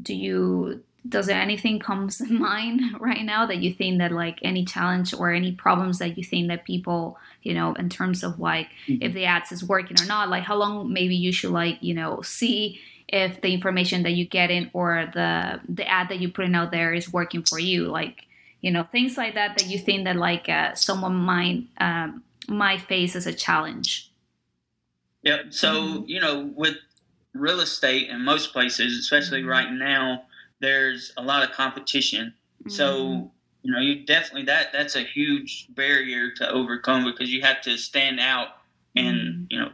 Do 0.00 0.14
you 0.14 0.82
does 1.08 1.26
there 1.26 1.40
anything 1.40 1.78
comes 1.78 2.18
to 2.18 2.32
mind 2.32 2.82
right 3.00 3.24
now 3.24 3.46
that 3.46 3.58
you 3.58 3.72
think 3.72 3.98
that 3.98 4.12
like 4.12 4.38
any 4.42 4.64
challenge 4.64 5.14
or 5.14 5.32
any 5.32 5.52
problems 5.52 5.98
that 5.98 6.16
you 6.16 6.24
think 6.24 6.48
that 6.48 6.64
people 6.64 7.18
you 7.42 7.54
know 7.54 7.74
in 7.74 7.88
terms 7.88 8.22
of 8.22 8.38
like 8.38 8.68
mm-hmm. 8.86 9.02
if 9.02 9.12
the 9.12 9.24
ads 9.24 9.52
is 9.52 9.64
working 9.64 10.00
or 10.00 10.06
not 10.06 10.28
like 10.28 10.44
how 10.44 10.56
long 10.56 10.92
maybe 10.92 11.14
you 11.14 11.32
should 11.32 11.50
like 11.50 11.78
you 11.80 11.94
know 11.94 12.20
see 12.22 12.80
if 13.08 13.40
the 13.40 13.52
information 13.52 14.02
that 14.02 14.12
you 14.12 14.26
get 14.26 14.50
in 14.50 14.70
or 14.72 15.08
the 15.14 15.60
the 15.68 15.86
ad 15.88 16.08
that 16.08 16.20
you're 16.20 16.30
putting 16.30 16.54
out 16.54 16.70
there 16.72 16.92
is 16.92 17.12
working 17.12 17.42
for 17.42 17.58
you 17.58 17.86
like 17.86 18.26
you 18.60 18.70
know 18.70 18.82
things 18.82 19.16
like 19.16 19.34
that 19.34 19.56
that 19.56 19.68
you 19.68 19.78
think 19.78 20.04
that 20.04 20.16
like 20.16 20.48
uh, 20.48 20.74
someone 20.74 21.14
might 21.14 21.64
um, 21.78 22.22
might 22.48 22.80
face 22.80 23.14
as 23.14 23.26
a 23.26 23.32
challenge 23.32 24.10
yeah 25.22 25.42
so 25.50 25.72
mm-hmm. 25.72 26.04
you 26.06 26.20
know 26.20 26.50
with 26.56 26.76
real 27.38 27.60
estate 27.60 28.08
in 28.08 28.20
most 28.24 28.52
places 28.52 28.98
especially 28.98 29.40
mm-hmm. 29.40 29.50
right 29.50 29.72
now 29.72 30.22
there's 30.60 31.12
a 31.16 31.22
lot 31.22 31.42
of 31.42 31.54
competition 31.54 32.34
mm-hmm. 32.60 32.70
so 32.70 33.30
you 33.62 33.72
know 33.72 33.80
you 33.80 34.04
definitely 34.04 34.44
that 34.44 34.72
that's 34.72 34.96
a 34.96 35.02
huge 35.02 35.66
barrier 35.70 36.30
to 36.30 36.48
overcome 36.50 37.04
because 37.04 37.32
you 37.32 37.42
have 37.42 37.60
to 37.60 37.76
stand 37.76 38.20
out 38.20 38.48
and 38.94 39.18
mm-hmm. 39.18 39.44
you 39.50 39.58
know 39.58 39.70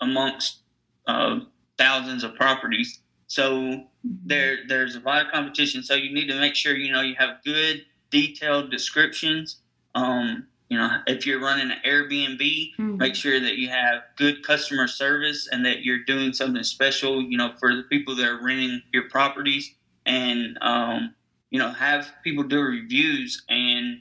amongst 0.00 0.58
uh, 1.06 1.40
thousands 1.78 2.24
of 2.24 2.34
properties. 2.34 3.00
So 3.26 3.52
mm-hmm. 3.52 4.10
there 4.24 4.58
there's 4.68 4.96
a 4.96 5.00
lot 5.00 5.24
of 5.24 5.32
competition. 5.32 5.82
So 5.82 5.94
you 5.94 6.14
need 6.14 6.28
to 6.28 6.38
make 6.38 6.54
sure 6.54 6.76
you 6.76 6.92
know 6.92 7.00
you 7.00 7.14
have 7.18 7.42
good 7.44 7.84
detailed 8.10 8.70
descriptions. 8.70 9.60
Um, 9.94 10.46
you 10.74 10.80
know, 10.80 10.98
if 11.06 11.24
you're 11.24 11.38
running 11.38 11.70
an 11.70 11.78
Airbnb, 11.86 12.40
mm-hmm. 12.40 12.96
make 12.96 13.14
sure 13.14 13.38
that 13.38 13.58
you 13.58 13.68
have 13.68 14.02
good 14.16 14.44
customer 14.44 14.88
service 14.88 15.48
and 15.52 15.64
that 15.64 15.84
you're 15.84 16.02
doing 16.02 16.32
something 16.32 16.64
special. 16.64 17.22
You 17.22 17.38
know, 17.38 17.52
for 17.60 17.76
the 17.76 17.84
people 17.84 18.16
that 18.16 18.26
are 18.26 18.44
renting 18.44 18.82
your 18.92 19.08
properties, 19.08 19.72
and 20.04 20.58
um, 20.62 21.14
you 21.50 21.60
know, 21.60 21.70
have 21.70 22.12
people 22.24 22.42
do 22.44 22.60
reviews 22.60 23.44
and. 23.48 24.00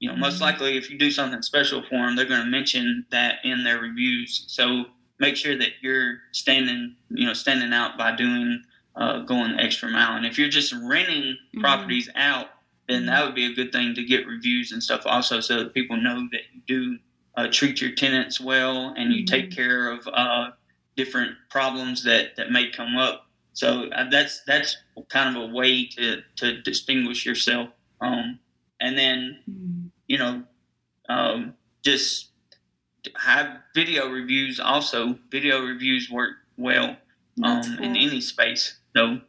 You 0.00 0.08
know, 0.08 0.16
most 0.16 0.34
mm-hmm. 0.34 0.42
likely, 0.42 0.76
if 0.76 0.90
you 0.90 0.98
do 0.98 1.12
something 1.12 1.42
special 1.42 1.80
for 1.84 1.90
them, 1.90 2.16
they're 2.16 2.24
going 2.24 2.40
to 2.42 2.50
mention 2.50 3.06
that 3.12 3.36
in 3.44 3.62
their 3.62 3.78
reviews. 3.78 4.42
So 4.48 4.86
make 5.20 5.36
sure 5.36 5.56
that 5.56 5.74
you're 5.80 6.16
standing, 6.32 6.96
you 7.08 7.24
know, 7.24 7.34
standing 7.34 7.72
out 7.72 7.96
by 7.96 8.16
doing 8.16 8.64
uh, 8.96 9.20
going 9.20 9.56
the 9.56 9.62
extra 9.62 9.88
mile. 9.88 10.16
And 10.16 10.26
if 10.26 10.40
you're 10.40 10.48
just 10.48 10.72
renting 10.72 11.36
mm-hmm. 11.36 11.60
properties 11.60 12.10
out, 12.16 12.48
then 12.88 13.06
that 13.06 13.24
would 13.24 13.34
be 13.34 13.46
a 13.46 13.54
good 13.54 13.72
thing 13.72 13.94
to 13.94 14.04
get 14.04 14.26
reviews 14.26 14.72
and 14.72 14.82
stuff 14.82 15.02
also, 15.04 15.40
so 15.40 15.58
that 15.58 15.74
people 15.74 15.96
know 15.96 16.28
that 16.32 16.40
you 16.52 16.60
do 16.66 16.98
uh, 17.36 17.48
treat 17.50 17.80
your 17.80 17.92
tenants 17.92 18.40
well 18.40 18.94
and 18.96 19.12
you 19.12 19.24
mm-hmm. 19.24 19.34
take 19.34 19.50
care 19.50 19.90
of 19.90 20.06
uh, 20.12 20.50
different 20.96 21.32
problems 21.50 22.04
that 22.04 22.36
that 22.36 22.50
may 22.50 22.70
come 22.70 22.96
up. 22.96 23.26
So 23.54 23.88
uh, 23.88 24.08
that's 24.10 24.42
that's 24.46 24.76
kind 25.08 25.36
of 25.36 25.50
a 25.50 25.52
way 25.54 25.86
to 25.86 26.22
to 26.36 26.62
distinguish 26.62 27.24
yourself. 27.24 27.70
Um, 28.00 28.38
and 28.80 28.98
then 28.98 29.38
mm-hmm. 29.48 29.86
you 30.06 30.18
know, 30.18 30.42
um, 31.08 31.54
just 31.82 32.30
have 33.16 33.58
video 33.74 34.08
reviews 34.08 34.60
also. 34.60 35.18
Video 35.30 35.64
reviews 35.64 36.10
work 36.10 36.32
well 36.56 36.96
um, 37.42 37.62
cool. 37.62 37.84
in 37.84 37.96
any 37.96 38.20
space. 38.20 38.78
So 38.94 39.20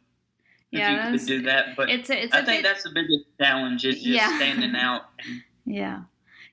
yeah, 0.78 1.10
you 1.10 1.18
could 1.18 1.26
do 1.26 1.42
that, 1.42 1.76
but 1.76 1.90
it's 1.90 2.10
a, 2.10 2.24
it's 2.24 2.34
I 2.34 2.44
think 2.44 2.62
bit, 2.62 2.68
that's 2.68 2.84
the 2.84 2.90
biggest 2.90 3.24
challenge 3.40 3.84
is 3.84 3.96
just 3.96 4.06
yeah. 4.06 4.36
standing 4.36 4.74
out. 4.74 5.02
yeah. 5.64 6.02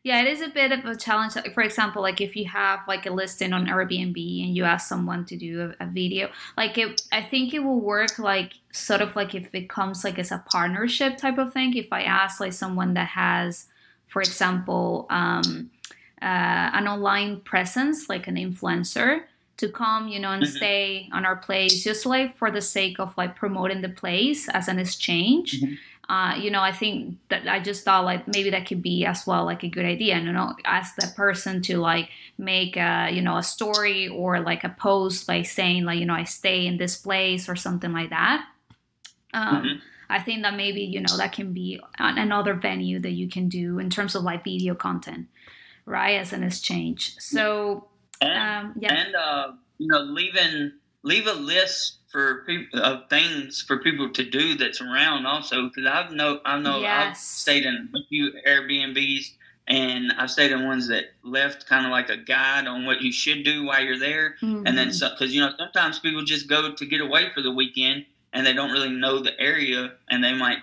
Yeah, 0.03 0.21
it 0.21 0.27
is 0.27 0.41
a 0.41 0.49
bit 0.49 0.71
of 0.71 0.83
a 0.85 0.95
challenge. 0.95 1.33
For 1.53 1.61
example, 1.61 2.01
like 2.01 2.21
if 2.21 2.35
you 2.35 2.45
have 2.45 2.79
like 2.87 3.05
a 3.05 3.11
listing 3.11 3.53
on 3.53 3.67
Airbnb 3.67 4.43
and 4.43 4.55
you 4.55 4.63
ask 4.63 4.89
someone 4.89 5.25
to 5.25 5.37
do 5.37 5.73
a, 5.79 5.83
a 5.83 5.87
video, 5.87 6.31
like 6.57 6.75
it, 6.79 7.03
I 7.11 7.21
think 7.21 7.53
it 7.53 7.59
will 7.59 7.79
work 7.79 8.17
like 8.17 8.53
sort 8.71 9.01
of 9.01 9.15
like 9.15 9.35
if 9.35 9.53
it 9.53 9.69
comes 9.69 10.03
like 10.03 10.17
as 10.17 10.31
a 10.31 10.43
partnership 10.51 11.17
type 11.17 11.37
of 11.37 11.53
thing. 11.53 11.77
If 11.77 11.93
I 11.93 12.01
ask 12.01 12.39
like 12.39 12.53
someone 12.53 12.95
that 12.95 13.09
has, 13.09 13.67
for 14.07 14.23
example, 14.23 15.05
um, 15.11 15.69
uh, 16.19 16.73
an 16.73 16.87
online 16.87 17.41
presence, 17.41 18.09
like 18.09 18.27
an 18.27 18.37
influencer, 18.37 19.21
to 19.61 19.69
come, 19.69 20.07
you 20.07 20.19
know, 20.19 20.31
and 20.31 20.43
mm-hmm. 20.43 20.55
stay 20.57 21.09
on 21.13 21.23
our 21.23 21.35
place, 21.35 21.83
just 21.83 22.05
like 22.05 22.35
for 22.35 22.51
the 22.51 22.61
sake 22.61 22.99
of 22.99 23.15
like 23.15 23.35
promoting 23.35 23.81
the 23.81 23.89
place 23.89 24.49
as 24.49 24.67
an 24.67 24.79
exchange. 24.79 25.61
Mm-hmm. 25.61 25.75
Uh, 26.11 26.35
you 26.35 26.51
know, 26.51 26.61
I 26.61 26.73
think 26.73 27.17
that 27.29 27.47
I 27.47 27.59
just 27.59 27.85
thought 27.85 28.03
like 28.03 28.27
maybe 28.27 28.49
that 28.49 28.67
could 28.67 28.81
be 28.81 29.05
as 29.05 29.25
well 29.25 29.45
like 29.45 29.63
a 29.63 29.69
good 29.69 29.85
idea. 29.85 30.15
And, 30.15 30.25
you 30.25 30.33
know, 30.33 30.55
ask 30.65 30.95
that 30.97 31.15
person 31.15 31.61
to 31.63 31.77
like 31.77 32.09
make 32.37 32.75
a 32.75 33.09
you 33.11 33.21
know 33.21 33.37
a 33.37 33.43
story 33.43 34.07
or 34.09 34.39
like 34.41 34.63
a 34.63 34.69
post 34.69 35.27
like 35.27 35.45
saying 35.45 35.85
like 35.85 35.99
you 35.99 36.05
know 36.05 36.15
I 36.15 36.23
stay 36.23 36.65
in 36.65 36.77
this 36.77 36.97
place 36.97 37.47
or 37.47 37.55
something 37.55 37.93
like 37.93 38.09
that. 38.09 38.45
Um, 39.33 39.63
mm-hmm. 39.63 39.77
I 40.09 40.19
think 40.19 40.41
that 40.41 40.57
maybe 40.57 40.81
you 40.81 40.99
know 41.01 41.15
that 41.17 41.31
can 41.31 41.53
be 41.53 41.79
another 41.97 42.55
venue 42.55 42.99
that 42.99 43.11
you 43.11 43.29
can 43.29 43.47
do 43.47 43.79
in 43.79 43.89
terms 43.89 44.15
of 44.15 44.23
like 44.23 44.43
video 44.43 44.75
content 44.75 45.27
right 45.85 46.19
as 46.19 46.31
an 46.31 46.43
exchange 46.43 47.15
so 47.17 47.87
and, 48.21 48.67
um, 48.67 48.73
yeah 48.77 48.93
and 48.93 49.15
uh, 49.15 49.51
you 49.77 49.87
know 49.87 49.99
leaving 49.99 50.71
leave 51.03 51.27
a 51.27 51.33
list 51.33 51.97
for 52.11 52.43
people 52.45 52.81
of 52.81 53.09
things 53.09 53.61
for 53.61 53.77
people 53.79 54.09
to 54.11 54.23
do 54.23 54.55
that's 54.55 54.81
around 54.81 55.25
also 55.25 55.67
because 55.67 55.85
I've 55.85 56.11
know 56.11 56.39
I 56.45 56.59
know 56.59 56.79
yes. 56.79 57.07
I've 57.07 57.17
stayed 57.17 57.65
in 57.65 57.89
a 57.95 57.99
few 58.09 58.31
Airbnbs 58.47 59.31
and 59.67 60.11
I've 60.17 60.29
stayed 60.29 60.51
in 60.51 60.67
ones 60.67 60.87
that 60.89 61.05
left 61.23 61.67
kind 61.67 61.85
of 61.85 61.91
like 61.91 62.09
a 62.09 62.17
guide 62.17 62.67
on 62.67 62.85
what 62.85 63.01
you 63.01 63.11
should 63.11 63.43
do 63.43 63.65
while 63.65 63.81
you're 63.81 63.99
there 63.99 64.35
mm-hmm. 64.41 64.67
and 64.67 64.77
then 64.77 64.87
because 64.87 64.99
mm-hmm. 64.99 65.25
you 65.25 65.41
know 65.41 65.51
sometimes 65.57 65.99
people 65.99 66.23
just 66.23 66.47
go 66.47 66.73
to 66.73 66.85
get 66.85 67.01
away 67.01 67.29
for 67.33 67.41
the 67.41 67.51
weekend 67.51 68.05
and 68.33 68.45
they 68.45 68.53
don't 68.53 68.71
really 68.71 68.91
know 68.91 69.19
the 69.19 69.39
area 69.39 69.93
and 70.09 70.23
they 70.23 70.33
might 70.33 70.59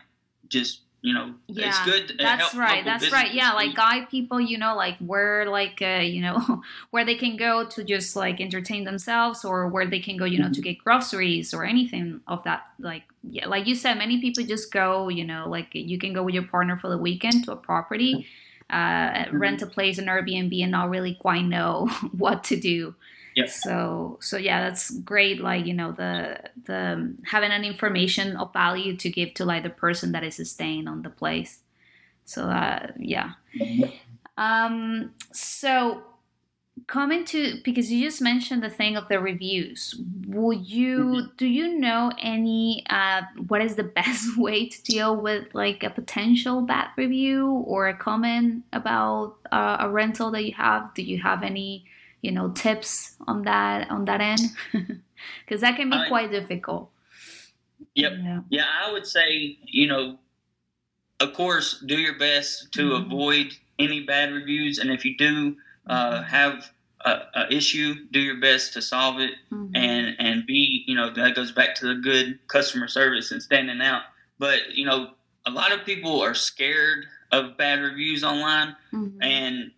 just 0.48 0.82
you 1.00 1.14
know 1.14 1.32
yeah, 1.46 1.68
it's 1.68 1.84
good 1.84 2.18
that's 2.18 2.54
right 2.56 2.84
that's 2.84 3.12
right 3.12 3.32
yeah 3.32 3.52
like 3.52 3.74
guide 3.74 4.08
people 4.08 4.40
you 4.40 4.58
know 4.58 4.74
like 4.74 4.98
where 4.98 5.48
like 5.48 5.80
uh, 5.80 6.00
you 6.02 6.20
know 6.20 6.62
where 6.90 7.04
they 7.04 7.14
can 7.14 7.36
go 7.36 7.64
to 7.64 7.84
just 7.84 8.16
like 8.16 8.40
entertain 8.40 8.84
themselves 8.84 9.44
or 9.44 9.68
where 9.68 9.86
they 9.86 10.00
can 10.00 10.16
go 10.16 10.24
you 10.24 10.38
know 10.38 10.46
mm-hmm. 10.46 10.52
to 10.54 10.60
get 10.60 10.78
groceries 10.78 11.54
or 11.54 11.64
anything 11.64 12.20
of 12.26 12.42
that 12.42 12.66
like 12.80 13.04
yeah 13.30 13.46
like 13.46 13.66
you 13.66 13.76
said 13.76 13.96
many 13.96 14.20
people 14.20 14.42
just 14.44 14.72
go 14.72 15.08
you 15.08 15.24
know 15.24 15.48
like 15.48 15.68
you 15.72 15.98
can 15.98 16.12
go 16.12 16.22
with 16.22 16.34
your 16.34 16.46
partner 16.46 16.76
for 16.76 16.88
the 16.88 16.98
weekend 16.98 17.44
to 17.44 17.52
a 17.52 17.56
property 17.56 18.26
uh, 18.70 18.76
mm-hmm. 18.76 19.38
rent 19.38 19.62
a 19.62 19.66
place 19.66 19.98
in 19.98 20.06
airbnb 20.06 20.60
and 20.60 20.72
not 20.72 20.90
really 20.90 21.14
quite 21.14 21.44
know 21.44 21.86
what 22.12 22.42
to 22.42 22.58
do 22.58 22.94
Yep. 23.37 23.49
So 23.49 24.18
so 24.20 24.37
yeah, 24.37 24.62
that's 24.62 24.90
great. 24.90 25.40
Like 25.40 25.66
you 25.66 25.75
know 25.75 25.92
the 25.92 26.40
the 26.64 27.16
having 27.25 27.50
an 27.50 27.64
information 27.64 28.37
of 28.37 28.52
value 28.52 28.97
to 28.97 29.11
give 29.11 29.35
to 29.35 29.44
like 29.44 29.62
the 29.62 29.70
person 29.70 30.12
that 30.12 30.25
is 30.25 30.37
staying 30.50 30.88
on 30.88 31.02
the 31.02 31.11
place. 31.11 31.61
So 32.25 32.44
uh, 32.44 32.88
yeah. 32.99 33.32
Um. 34.37 35.12
So 35.32 36.02
coming 36.87 37.25
to 37.25 37.61
because 37.64 37.90
you 37.90 38.04
just 38.04 38.23
mentioned 38.23 38.62
the 38.62 38.70
thing 38.70 38.97
of 38.97 39.08
the 39.08 39.18
reviews 39.18 40.00
will 40.26 40.52
you 40.52 40.99
mm-hmm. 40.99 41.26
do 41.37 41.47
you 41.47 41.78
know 41.78 42.12
any 42.18 42.85
uh 42.88 43.23
what 43.49 43.61
is 43.61 43.75
the 43.75 43.82
best 44.00 44.38
way 44.38 44.68
to 44.68 44.82
deal 44.85 45.16
with 45.16 45.44
like 45.54 45.82
a 45.82 45.90
potential 45.90 46.62
bad 46.62 46.88
review 46.97 47.64
or 47.66 47.88
a 47.88 47.97
comment 47.97 48.64
about 48.73 49.37
uh, 49.50 49.78
a 49.80 49.90
rental 49.90 50.30
that 50.30 50.44
you 50.44 50.54
have 50.54 50.92
do 50.94 51.02
you 51.02 51.18
have 51.18 51.42
any 51.42 51.85
you 52.22 52.30
know 52.30 52.50
tips 52.50 53.16
on 53.26 53.42
that 53.42 53.90
on 53.90 54.04
that 54.04 54.20
end 54.20 54.40
because 55.44 55.60
that 55.60 55.76
can 55.76 55.90
be 55.90 55.96
I, 55.96 56.08
quite 56.08 56.30
difficult 56.30 56.90
yep 57.94 58.12
yeah. 58.22 58.40
yeah 58.48 58.66
i 58.84 58.92
would 58.92 59.06
say 59.06 59.58
you 59.64 59.87
know 59.87 60.18
of 61.20 61.32
course 61.34 61.82
do 61.87 61.96
your 61.96 62.18
best 62.18 62.72
to 62.72 62.90
mm-hmm. 62.90 63.06
avoid 63.06 63.52
any 63.78 64.00
bad 64.00 64.32
reviews 64.32 64.78
and 64.78 64.90
if 64.90 65.04
you 65.04 65.16
do 65.16 65.56
uh, 65.87 66.20
mm-hmm. 66.20 66.25
have 66.25 66.70
a, 67.04 67.20
a, 67.34 67.52
issue 67.52 67.94
do 68.10 68.20
your 68.20 68.40
best 68.40 68.72
to 68.72 68.82
solve 68.82 69.20
it 69.20 69.32
mm-hmm. 69.52 69.75
and 69.75 70.16
and 70.18 70.46
be 70.46 70.84
you 70.87 70.94
know 70.94 71.10
that 71.10 71.34
goes 71.34 71.52
back 71.52 71.75
to 71.76 71.87
the 71.87 71.94
good 71.94 72.38
customer 72.48 72.88
service 72.88 73.30
and 73.30 73.42
standing 73.42 73.80
out 73.80 74.02
but 74.38 74.75
you 74.75 74.84
know 74.84 75.10
a 75.46 75.50
lot 75.50 75.72
of 75.72 75.84
people 75.84 76.20
are 76.20 76.34
scared 76.34 77.06
of 77.30 77.56
bad 77.56 77.80
reviews 77.80 78.25
online 78.25 78.75
mm-hmm. 78.92 79.22
and 79.22 79.70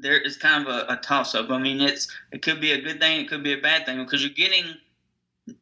there 0.00 0.18
is 0.18 0.36
kind 0.36 0.66
of 0.66 0.74
a, 0.74 0.92
a 0.92 0.96
toss 0.96 1.34
up. 1.34 1.50
I 1.50 1.58
mean, 1.58 1.80
it's 1.80 2.08
it 2.32 2.42
could 2.42 2.60
be 2.60 2.72
a 2.72 2.80
good 2.80 3.00
thing, 3.00 3.20
it 3.20 3.28
could 3.28 3.42
be 3.42 3.52
a 3.52 3.60
bad 3.60 3.86
thing 3.86 3.98
because 3.98 4.22
you're 4.22 4.30
getting 4.30 4.74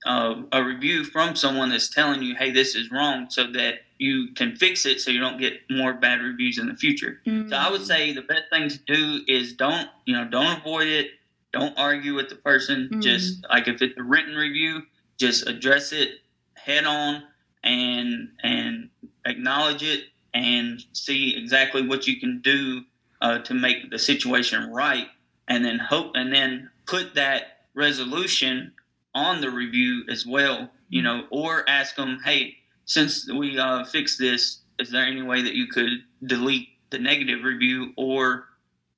uh, 0.05 0.43
a 0.53 0.63
review 0.63 1.05
from 1.05 1.37
someone 1.37 1.71
that's 1.71 1.89
telling 1.89 2.23
you, 2.23 2.35
"Hey, 2.35 2.51
this 2.51 2.75
is 2.75 2.91
wrong," 2.91 3.29
so 3.31 3.51
that 3.53 3.81
you 3.99 4.35
can 4.35 4.57
fix 4.57 4.85
it, 4.85 5.01
so 5.01 5.11
you 5.11 5.21
don't 5.21 5.39
get 5.39 5.61
more 5.71 5.95
bad 5.95 6.21
reviews 6.21 6.59
in 6.59 6.69
the 6.69 6.77
future. 6.77 7.21
Mm-hmm. 7.27 7.51
So 7.51 7.57
I 7.57 7.71
would 7.71 7.87
say 7.87 8.13
the 8.13 8.23
best 8.23 8.45
thing 8.51 8.69
to 8.69 8.79
do 8.79 9.21
is 9.27 9.53
don't 9.55 9.89
you 10.05 10.15
know 10.15 10.27
don't 10.29 10.59
avoid 10.59 10.89
it, 10.89 11.11
don't 11.53 11.77
argue 11.79 12.15
with 12.15 12.29
the 12.29 12.37
person. 12.37 12.89
Mm-hmm. 12.91 13.01
Just 13.01 13.47
like 13.49 13.69
if 13.69 13.81
it's 13.83 13.99
a 13.99 14.03
written 14.03 14.35
review, 14.35 14.83
just 15.19 15.47
address 15.47 15.93
it 15.93 16.21
head 16.55 16.85
on 16.85 17.23
and 17.63 18.31
and 18.43 18.91
acknowledge 19.25 19.83
it 19.83 20.05
and 20.35 20.85
see 20.93 21.37
exactly 21.37 21.87
what 21.87 22.07
you 22.07 22.21
can 22.21 22.41
do 22.41 22.83
uh, 23.27 23.39
to 23.41 23.55
make 23.55 23.91
the 23.91 23.99
situation 23.99 24.71
right, 24.71 25.09
and 25.49 25.65
then 25.65 25.81
hope, 25.81 26.13
and 26.15 26.33
then 26.33 26.71
put 26.87 27.15
that 27.17 27.43
resolution 27.75 28.73
on 29.17 29.41
the 29.41 29.51
review 29.51 30.05
as 30.09 30.25
well, 30.25 30.71
you 30.89 31.03
know, 31.03 31.25
or 31.31 31.69
ask 31.69 31.97
them, 31.97 32.21
hey, 32.25 32.57
since 32.85 33.29
we 33.33 33.59
uh, 33.59 33.85
fixed 33.85 34.21
this, 34.21 34.61
is 34.79 34.93
there 34.93 35.05
any 35.05 35.23
way 35.23 35.43
that 35.43 35.55
you 35.55 35.67
could 35.67 35.91
delete 36.25 36.69
the 36.91 36.99
negative 37.01 37.43
review 37.43 37.93
or 37.97 38.45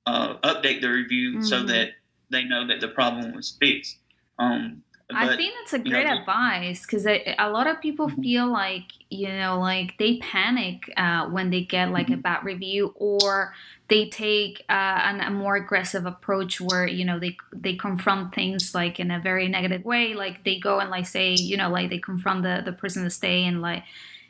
uh, 0.05 0.35
update 0.43 0.81
the 0.81 0.89
review 0.89 1.31
mm-hmm. 1.31 1.43
so 1.43 1.63
that 1.63 1.89
they 2.29 2.43
know 2.43 2.67
that 2.67 2.81
the 2.81 2.89
problem 2.89 3.33
was 3.33 3.57
fixed? 3.59 3.97
Um, 4.37 4.83
I 5.11 5.35
think 5.35 5.53
that's 5.59 5.73
a 5.73 5.79
great 5.79 6.05
know, 6.05 6.19
advice 6.19 6.85
because 6.85 7.05
a 7.05 7.49
lot 7.49 7.65
of 7.65 7.81
people 7.81 8.09
mm-hmm. 8.09 8.21
feel 8.21 8.47
like 8.51 8.83
you 9.09 9.27
know, 9.27 9.59
like 9.59 9.97
they 9.97 10.17
panic 10.17 10.91
uh, 10.97 11.27
when 11.27 11.49
they 11.49 11.61
get 11.61 11.89
like 11.89 12.09
a 12.09 12.13
mm-hmm. 12.13 12.21
bad 12.21 12.45
review, 12.45 12.93
or 12.95 13.53
they 13.87 14.07
take 14.07 14.63
uh, 14.69 15.01
an, 15.03 15.19
a 15.19 15.31
more 15.31 15.55
aggressive 15.55 16.05
approach 16.05 16.61
where 16.61 16.85
you 16.85 17.03
know 17.05 17.17
they 17.17 17.37
they 17.51 17.75
confront 17.75 18.35
things 18.35 18.75
like 18.75 18.99
in 18.99 19.09
a 19.09 19.19
very 19.19 19.47
negative 19.47 19.83
way, 19.83 20.13
like 20.13 20.43
they 20.43 20.59
go 20.59 20.79
and 20.79 20.91
like 20.91 21.07
say 21.07 21.33
you 21.33 21.57
know 21.57 21.69
like 21.69 21.89
they 21.89 21.99
confront 21.99 22.43
the 22.43 22.61
the 22.63 22.73
person 22.73 23.03
to 23.03 23.09
stay 23.09 23.45
and 23.45 23.61
like 23.61 23.83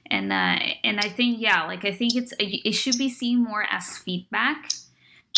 and 0.09 0.31
uh, 0.31 0.59
and 0.83 0.99
I 0.99 1.09
think 1.09 1.41
yeah, 1.41 1.65
like 1.65 1.83
I 1.83 1.91
think 1.91 2.15
it's 2.15 2.33
it 2.39 2.71
should 2.71 2.97
be 2.97 3.09
seen 3.09 3.43
more 3.43 3.65
as 3.69 3.97
feedback 3.97 4.69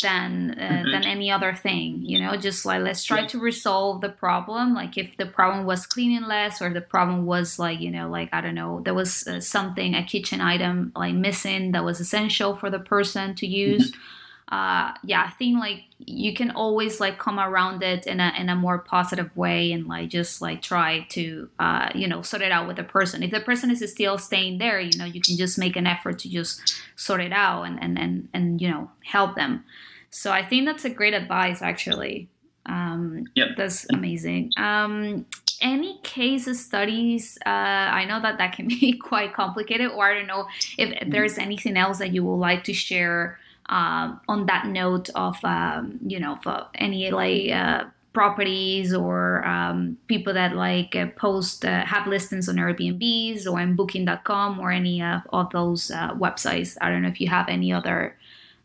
than 0.02 0.56
uh, 0.58 0.64
mm-hmm. 0.64 0.92
than 0.92 1.04
any 1.04 1.30
other 1.30 1.54
thing 1.54 2.02
you 2.02 2.18
know 2.18 2.36
just 2.36 2.66
like 2.66 2.82
let's 2.82 3.04
try 3.04 3.26
to 3.26 3.40
resolve 3.40 4.02
the 4.02 4.10
problem 4.10 4.74
like 4.74 4.98
if 4.98 5.16
the 5.18 5.26
problem 5.26 5.66
was 5.66 5.86
cleaning 5.86 6.24
less 6.24 6.62
or 6.62 6.70
the 6.74 6.82
problem 6.82 7.26
was 7.26 7.60
like 7.60 7.80
you 7.80 7.92
know 7.92 8.10
like 8.10 8.30
i 8.32 8.42
don't 8.42 8.56
know 8.56 8.82
there 8.82 8.94
was 8.94 9.28
uh, 9.28 9.40
something 9.40 9.94
a 9.94 10.04
kitchen 10.04 10.42
item 10.42 10.92
like 10.96 11.14
missing 11.14 11.72
that 11.72 11.84
was 11.84 12.00
essential 12.00 12.56
for 12.56 12.70
the 12.70 12.80
person 12.80 13.36
to 13.36 13.46
use 13.46 13.92
mm-hmm. 13.92 14.02
Uh 14.52 14.92
yeah 15.04 15.24
i 15.28 15.30
think 15.32 15.58
like 15.58 15.84
you 16.00 16.34
can 16.34 16.52
always 16.52 17.00
like 17.00 17.18
come 17.18 17.40
around 17.40 17.82
it 17.82 18.06
in 18.06 18.20
a 18.20 18.34
in 18.38 18.50
a 18.50 18.56
more 18.56 18.80
positive 18.80 19.36
way 19.36 19.72
and 19.72 19.88
like 19.88 20.10
just 20.10 20.42
like 20.42 20.62
try 20.62 21.06
to 21.10 21.50
uh 21.60 21.90
you 21.96 22.08
know 22.08 22.22
sort 22.22 22.42
it 22.42 22.52
out 22.52 22.68
with 22.68 22.76
the 22.76 22.84
person 22.84 23.24
if 23.24 23.32
the 23.32 23.40
person 23.40 23.72
is 23.72 23.92
still 23.92 24.18
staying 24.18 24.58
there 24.58 24.80
you 24.80 24.98
know 24.98 25.06
you 25.06 25.22
can 25.22 25.38
just 25.38 25.58
make 25.58 25.76
an 25.76 25.88
effort 25.88 26.20
to 26.20 26.30
just 26.30 26.82
sort 26.96 27.22
it 27.22 27.32
out 27.32 27.64
and 27.64 27.82
and 27.82 27.98
and, 27.98 28.28
and 28.34 28.62
you 28.62 28.70
know 28.70 28.92
help 29.04 29.36
them 29.36 29.64
so 30.12 30.32
I 30.32 30.46
think 30.46 30.66
that's 30.66 30.86
a 30.86 30.90
great 30.90 31.14
advice, 31.14 31.62
actually. 31.62 32.30
Um, 32.66 33.24
yep. 33.34 33.56
That's 33.58 33.88
amazing. 33.92 34.52
Um, 34.58 35.26
any 35.62 36.00
case 36.04 36.48
studies? 36.60 37.38
Uh, 37.46 37.50
I 37.50 38.06
know 38.06 38.22
that 38.22 38.38
that 38.38 38.54
can 38.54 38.68
be 38.80 38.94
quite 38.98 39.34
complicated, 39.34 39.90
or 39.90 40.12
I 40.12 40.14
don't 40.14 40.28
know 40.28 40.48
if 40.78 40.90
mm-hmm. 40.90 41.10
there's 41.10 41.38
anything 41.38 41.78
else 41.78 41.98
that 42.00 42.14
you 42.14 42.24
would 42.26 42.36
like 42.36 42.66
to 42.66 42.74
share 42.74 43.40
um, 43.72 44.22
on 44.28 44.46
that 44.46 44.68
note 44.68 45.10
of, 45.16 45.44
um, 45.44 46.00
you 46.06 46.20
know, 46.20 46.38
for 46.44 46.68
any 46.76 47.10
like 47.10 47.50
uh, 47.52 47.86
properties 48.14 48.94
or 48.94 49.44
um, 49.48 49.98
people 50.08 50.34
that 50.34 50.56
like 50.56 50.96
uh, 50.96 51.08
post 51.16 51.66
uh, 51.66 51.86
have 51.86 52.06
listings 52.06 52.50
on 52.50 52.58
Airbnbs 52.58 53.48
or 53.48 53.60
on 53.60 53.76
Booking.com 53.76 54.60
or 54.60 54.72
any 54.72 55.02
of 55.02 55.52
those 55.52 55.90
uh, 55.90 56.14
websites. 56.14 56.78
I 56.82 56.90
don't 56.90 57.02
know 57.02 57.08
if 57.08 57.20
you 57.20 57.30
have 57.30 57.48
any 57.48 57.72
other 57.74 58.18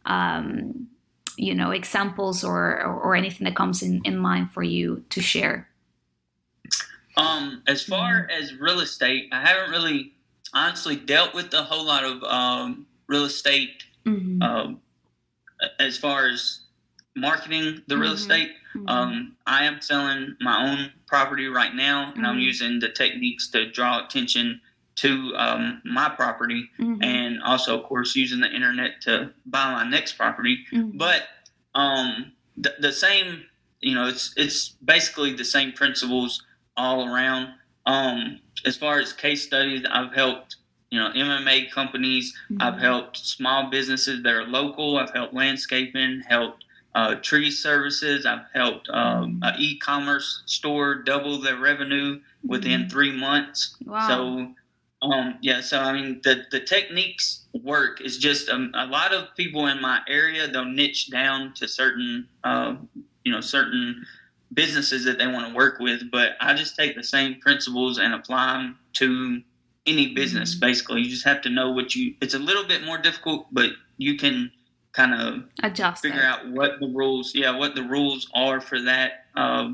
um, 0.05 0.89
you 1.37 1.55
know 1.55 1.71
examples 1.71 2.43
or, 2.43 2.83
or, 2.83 3.01
or 3.01 3.15
anything 3.15 3.45
that 3.45 3.55
comes 3.55 3.83
in, 3.83 4.01
in 4.05 4.17
mind 4.17 4.51
for 4.51 4.63
you 4.63 5.05
to 5.11 5.21
share 5.21 5.69
um 7.17 7.63
as 7.67 7.83
far 7.83 8.23
mm-hmm. 8.23 8.43
as 8.43 8.55
real 8.55 8.81
estate 8.81 9.29
i 9.33 9.41
haven't 9.41 9.71
really 9.71 10.13
honestly 10.55 10.97
dealt 10.97 11.35
with 11.35 11.53
a 11.53 11.63
whole 11.63 11.85
lot 11.85 12.05
of 12.05 12.23
um, 12.25 12.87
real 13.09 13.25
estate 13.25 13.85
mm-hmm. 14.07 14.43
um, 14.43 14.81
as 15.79 15.97
far 15.97 16.27
as 16.27 16.61
marketing 17.15 17.83
the 17.87 17.97
real 17.97 18.11
mm-hmm. 18.11 18.17
estate 18.17 18.51
mm-hmm. 18.75 18.89
um, 18.89 19.37
i 19.47 19.65
am 19.65 19.81
selling 19.81 20.37
my 20.41 20.71
own 20.71 20.93
property 21.07 21.47
right 21.47 21.75
now 21.75 22.13
and 22.15 22.27
i'm 22.27 22.35
mm-hmm. 22.35 22.43
using 22.43 22.79
the 22.79 22.89
techniques 22.89 23.49
to 23.49 23.71
draw 23.71 24.05
attention 24.05 24.61
to 24.97 25.35
um, 25.37 25.83
my 25.85 26.09
property 26.09 26.69
mm-hmm. 26.79 27.03
and 27.03 27.43
also 27.43 27.79
of 27.79 27.85
course 27.85 28.17
using 28.17 28.41
the 28.41 28.51
internet 28.51 29.01
to 29.03 29.31
buy 29.45 29.73
my 29.73 29.89
next 29.89 30.15
property 30.15 30.59
mm-hmm. 30.73 30.97
but 30.97 31.23
um, 31.75 32.33
the, 32.57 32.75
the, 32.81 32.93
same 32.93 33.45
you 33.81 33.95
know 33.95 34.07
it's 34.07 34.33
it's 34.37 34.71
basically 34.85 35.35
the 35.35 35.45
same 35.45 35.73
principles 35.73 36.43
all 36.77 37.07
around 37.07 37.49
um, 37.85 38.41
as 38.65 38.77
far 38.77 38.99
as 38.99 39.13
case 39.13 39.43
studies 39.43 39.85
i've 39.91 40.15
helped 40.15 40.57
you 40.91 40.99
know 40.99 41.11
mma 41.15 41.71
companies 41.71 42.35
mm-hmm. 42.51 42.63
i've 42.63 42.81
helped 42.81 43.17
small 43.17 43.71
businesses 43.71 44.23
that 44.23 44.33
are 44.33 44.45
local 44.45 44.99
i've 44.99 45.13
helped 45.13 45.35
landscaping 45.35 46.23
helped 46.29 46.65
uh, 46.95 47.15
tree 47.17 47.51
services 47.51 48.25
i've 48.25 48.47
helped 48.55 48.89
um, 48.89 49.39
an 49.43 49.55
e-commerce 49.59 50.43
store 50.47 50.95
double 50.95 51.39
their 51.39 51.59
revenue 51.59 52.19
within 52.43 52.83
mm-hmm. 52.83 52.89
three 52.89 53.13
months 53.13 53.77
wow. 53.85 54.09
so 54.09 54.55
um, 55.03 55.39
yeah, 55.43 55.61
so 55.61 55.79
I 55.79 55.93
mean, 55.93 56.21
the 56.25 56.45
the 56.51 56.61
techniques 56.61 57.45
work. 57.53 58.01
It's 58.01 58.17
just 58.17 58.49
um, 58.49 58.73
a 58.75 58.87
lot 58.87 59.13
of 59.13 59.35
people 59.37 59.67
in 59.67 59.81
my 59.81 60.01
area 60.09 60.49
they'll 60.49 60.65
niche 60.65 61.11
down 61.11 61.53
to 61.55 61.69
certain, 61.69 62.29
uh, 62.45 62.77
you 63.23 63.33
know, 63.33 63.41
certain 63.41 64.05
businesses 64.55 65.05
that 65.05 65.19
they 65.19 65.27
want 65.27 65.49
to 65.49 65.55
work 65.55 65.81
with. 65.81 66.11
But 66.11 66.33
I 66.41 66.55
just 66.55 66.77
take 66.77 66.97
the 66.97 67.03
same 67.03 67.41
principles 67.41 67.99
and 67.99 68.15
apply 68.15 68.55
them 68.55 68.79
to 68.95 69.43
any 69.87 70.15
business. 70.15 70.55
Basically, 70.55 71.03
you 71.03 71.11
just 71.11 71.25
have 71.25 71.41
to 71.43 71.51
know 71.51 71.71
what 71.71 71.95
you. 71.95 72.15
It's 72.21 72.35
a 72.35 72.39
little 72.39 72.65
bit 72.65 72.85
more 72.85 72.99
difficult, 72.99 73.47
but 73.53 73.71
you 73.97 74.17
can 74.17 74.51
kind 74.93 75.15
of 75.15 75.45
adjust, 75.63 76.03
figure 76.03 76.21
it. 76.21 76.25
out 76.25 76.49
what 76.51 76.81
the 76.81 76.89
rules. 76.89 77.35
Yeah, 77.35 77.57
what 77.57 77.75
the 77.75 77.83
rules 77.83 78.29
are 78.35 78.61
for 78.61 78.81
that 78.83 79.27
uh, 79.37 79.71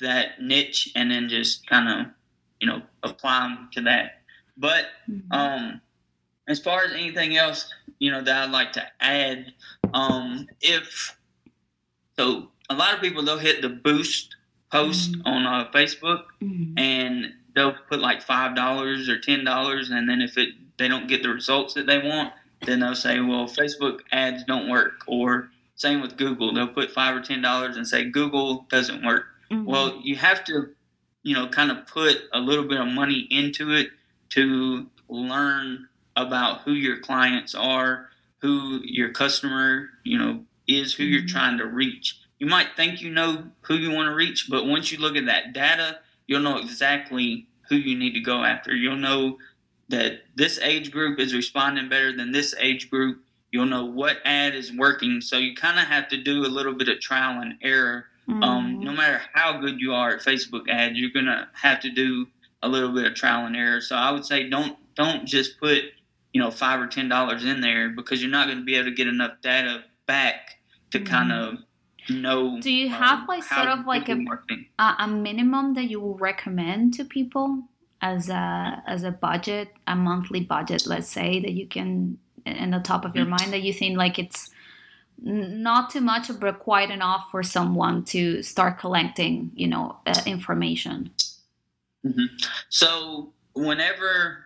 that 0.00 0.42
niche, 0.42 0.90
and 0.94 1.10
then 1.10 1.28
just 1.28 1.66
kind 1.66 1.88
of 1.88 2.12
you 2.60 2.66
know 2.66 2.82
apply 3.02 3.40
them 3.40 3.68
to 3.72 3.80
that. 3.82 4.22
But 4.56 4.86
mm-hmm. 5.10 5.32
um, 5.32 5.80
as 6.46 6.60
far 6.60 6.84
as 6.84 6.92
anything 6.92 7.36
else, 7.36 7.72
you 7.98 8.10
know, 8.10 8.22
that 8.22 8.36
I'd 8.36 8.50
like 8.50 8.72
to 8.72 8.86
add, 9.00 9.52
um, 9.94 10.46
if 10.60 11.16
so, 12.18 12.48
a 12.68 12.74
lot 12.74 12.94
of 12.94 13.00
people 13.00 13.22
they'll 13.22 13.38
hit 13.38 13.62
the 13.62 13.68
boost 13.68 14.36
post 14.70 15.12
mm-hmm. 15.12 15.26
on 15.26 15.46
uh, 15.46 15.70
Facebook 15.72 16.24
mm-hmm. 16.42 16.78
and 16.78 17.32
they'll 17.54 17.74
put 17.88 18.00
like 18.00 18.22
five 18.22 18.54
dollars 18.54 19.08
or 19.08 19.18
ten 19.18 19.44
dollars, 19.44 19.90
and 19.90 20.08
then 20.08 20.20
if 20.20 20.36
it 20.38 20.50
they 20.78 20.88
don't 20.88 21.08
get 21.08 21.22
the 21.22 21.28
results 21.28 21.74
that 21.74 21.86
they 21.86 21.98
want, 21.98 22.32
then 22.64 22.80
they'll 22.80 22.94
say, 22.94 23.20
well, 23.20 23.46
Facebook 23.46 24.00
ads 24.12 24.44
don't 24.44 24.68
work, 24.68 25.02
or 25.06 25.50
same 25.74 26.00
with 26.00 26.16
Google, 26.16 26.52
they'll 26.52 26.68
put 26.68 26.90
five 26.90 27.16
or 27.16 27.20
ten 27.20 27.40
dollars 27.42 27.76
and 27.76 27.86
say 27.86 28.04
Google 28.04 28.66
doesn't 28.70 29.04
work. 29.04 29.24
Mm-hmm. 29.50 29.64
Well, 29.64 30.00
you 30.02 30.16
have 30.16 30.44
to, 30.44 30.74
you 31.22 31.34
know, 31.34 31.48
kind 31.48 31.70
of 31.70 31.86
put 31.86 32.18
a 32.32 32.38
little 32.38 32.64
bit 32.64 32.80
of 32.80 32.88
money 32.88 33.26
into 33.30 33.72
it 33.72 33.88
to 34.30 34.86
learn 35.08 35.88
about 36.16 36.62
who 36.62 36.72
your 36.72 36.98
clients 36.98 37.54
are, 37.54 38.08
who 38.38 38.80
your 38.84 39.10
customer, 39.10 39.88
you 40.04 40.18
know, 40.18 40.44
is, 40.66 40.94
who 40.94 41.04
you're 41.04 41.22
mm-hmm. 41.22 41.28
trying 41.28 41.58
to 41.58 41.66
reach. 41.66 42.18
You 42.38 42.46
might 42.46 42.76
think 42.76 43.00
you 43.00 43.10
know 43.10 43.44
who 43.62 43.74
you 43.74 43.90
want 43.90 44.08
to 44.08 44.14
reach, 44.14 44.48
but 44.48 44.66
once 44.66 44.92
you 44.92 44.98
look 44.98 45.16
at 45.16 45.26
that 45.26 45.52
data, 45.52 45.98
you'll 46.30 46.40
know 46.40 46.58
exactly 46.58 47.48
who 47.68 47.74
you 47.74 47.98
need 47.98 48.14
to 48.14 48.20
go 48.20 48.44
after. 48.44 48.72
You'll 48.72 48.96
know 48.96 49.36
that 49.88 50.20
this 50.36 50.60
age 50.60 50.92
group 50.92 51.18
is 51.18 51.34
responding 51.34 51.88
better 51.88 52.16
than 52.16 52.30
this 52.30 52.54
age 52.60 52.88
group. 52.88 53.20
You'll 53.50 53.66
know 53.66 53.84
what 53.84 54.18
ad 54.24 54.54
is 54.54 54.72
working. 54.72 55.20
So 55.20 55.38
you 55.38 55.56
kind 55.56 55.80
of 55.80 55.86
have 55.86 56.06
to 56.08 56.22
do 56.22 56.46
a 56.46 56.46
little 56.46 56.72
bit 56.72 56.88
of 56.88 57.00
trial 57.00 57.42
and 57.42 57.54
error. 57.62 58.04
Mm-hmm. 58.28 58.44
Um, 58.44 58.80
no 58.80 58.92
matter 58.92 59.20
how 59.34 59.60
good 59.60 59.80
you 59.80 59.92
are 59.92 60.10
at 60.10 60.20
Facebook 60.20 60.68
ads, 60.68 60.96
you're 60.96 61.10
going 61.10 61.26
to 61.26 61.48
have 61.52 61.80
to 61.80 61.90
do 61.90 62.28
a 62.62 62.68
little 62.68 62.94
bit 62.94 63.06
of 63.06 63.16
trial 63.16 63.46
and 63.46 63.56
error. 63.56 63.80
So 63.80 63.96
I 63.96 64.12
would 64.12 64.24
say 64.24 64.48
don't 64.48 64.78
don't 64.94 65.26
just 65.26 65.58
put 65.58 65.82
you 66.32 66.40
know 66.40 66.52
five 66.52 66.80
or 66.80 66.86
ten 66.86 67.08
dollars 67.08 67.44
in 67.44 67.60
there 67.60 67.88
because 67.88 68.22
you're 68.22 68.30
not 68.30 68.46
going 68.46 68.58
to 68.58 68.64
be 68.64 68.76
able 68.76 68.90
to 68.90 68.94
get 68.94 69.08
enough 69.08 69.32
data 69.42 69.82
back 70.06 70.58
to 70.92 71.00
mm-hmm. 71.00 71.12
kind 71.12 71.32
of 71.32 71.58
know. 72.08 72.60
Do 72.60 72.72
you 72.72 72.86
um, 72.86 72.92
have 72.92 73.28
like 73.28 73.44
sort 73.44 73.68
of 73.68 73.86
like 73.86 74.08
a, 74.08 74.18
a 74.98 75.06
minimum 75.08 75.74
that 75.74 75.84
you 75.84 76.00
will 76.00 76.16
recommend 76.16 76.94
to 76.94 77.04
people 77.04 77.64
as 78.00 78.28
a 78.28 78.82
as 78.86 79.02
a 79.02 79.10
budget, 79.10 79.68
a 79.86 79.94
monthly 79.94 80.40
budget, 80.40 80.86
let's 80.86 81.08
say 81.08 81.40
that 81.40 81.52
you 81.52 81.66
can 81.66 82.18
in 82.46 82.70
the 82.70 82.80
top 82.80 83.04
of 83.04 83.14
your 83.14 83.26
mm-hmm. 83.26 83.36
mind 83.36 83.52
that 83.52 83.62
you 83.62 83.72
think 83.72 83.98
like 83.98 84.18
it's 84.18 84.50
not 85.22 85.90
too 85.90 86.00
much 86.00 86.30
but 86.40 86.58
quite 86.58 86.90
enough 86.90 87.26
for 87.30 87.42
someone 87.42 88.02
to 88.02 88.42
start 88.42 88.78
collecting 88.78 89.50
you 89.54 89.66
know 89.66 89.94
uh, 90.06 90.18
information 90.24 91.10
Mm-hmm. 92.04 92.36
So 92.68 93.32
whenever 93.54 94.44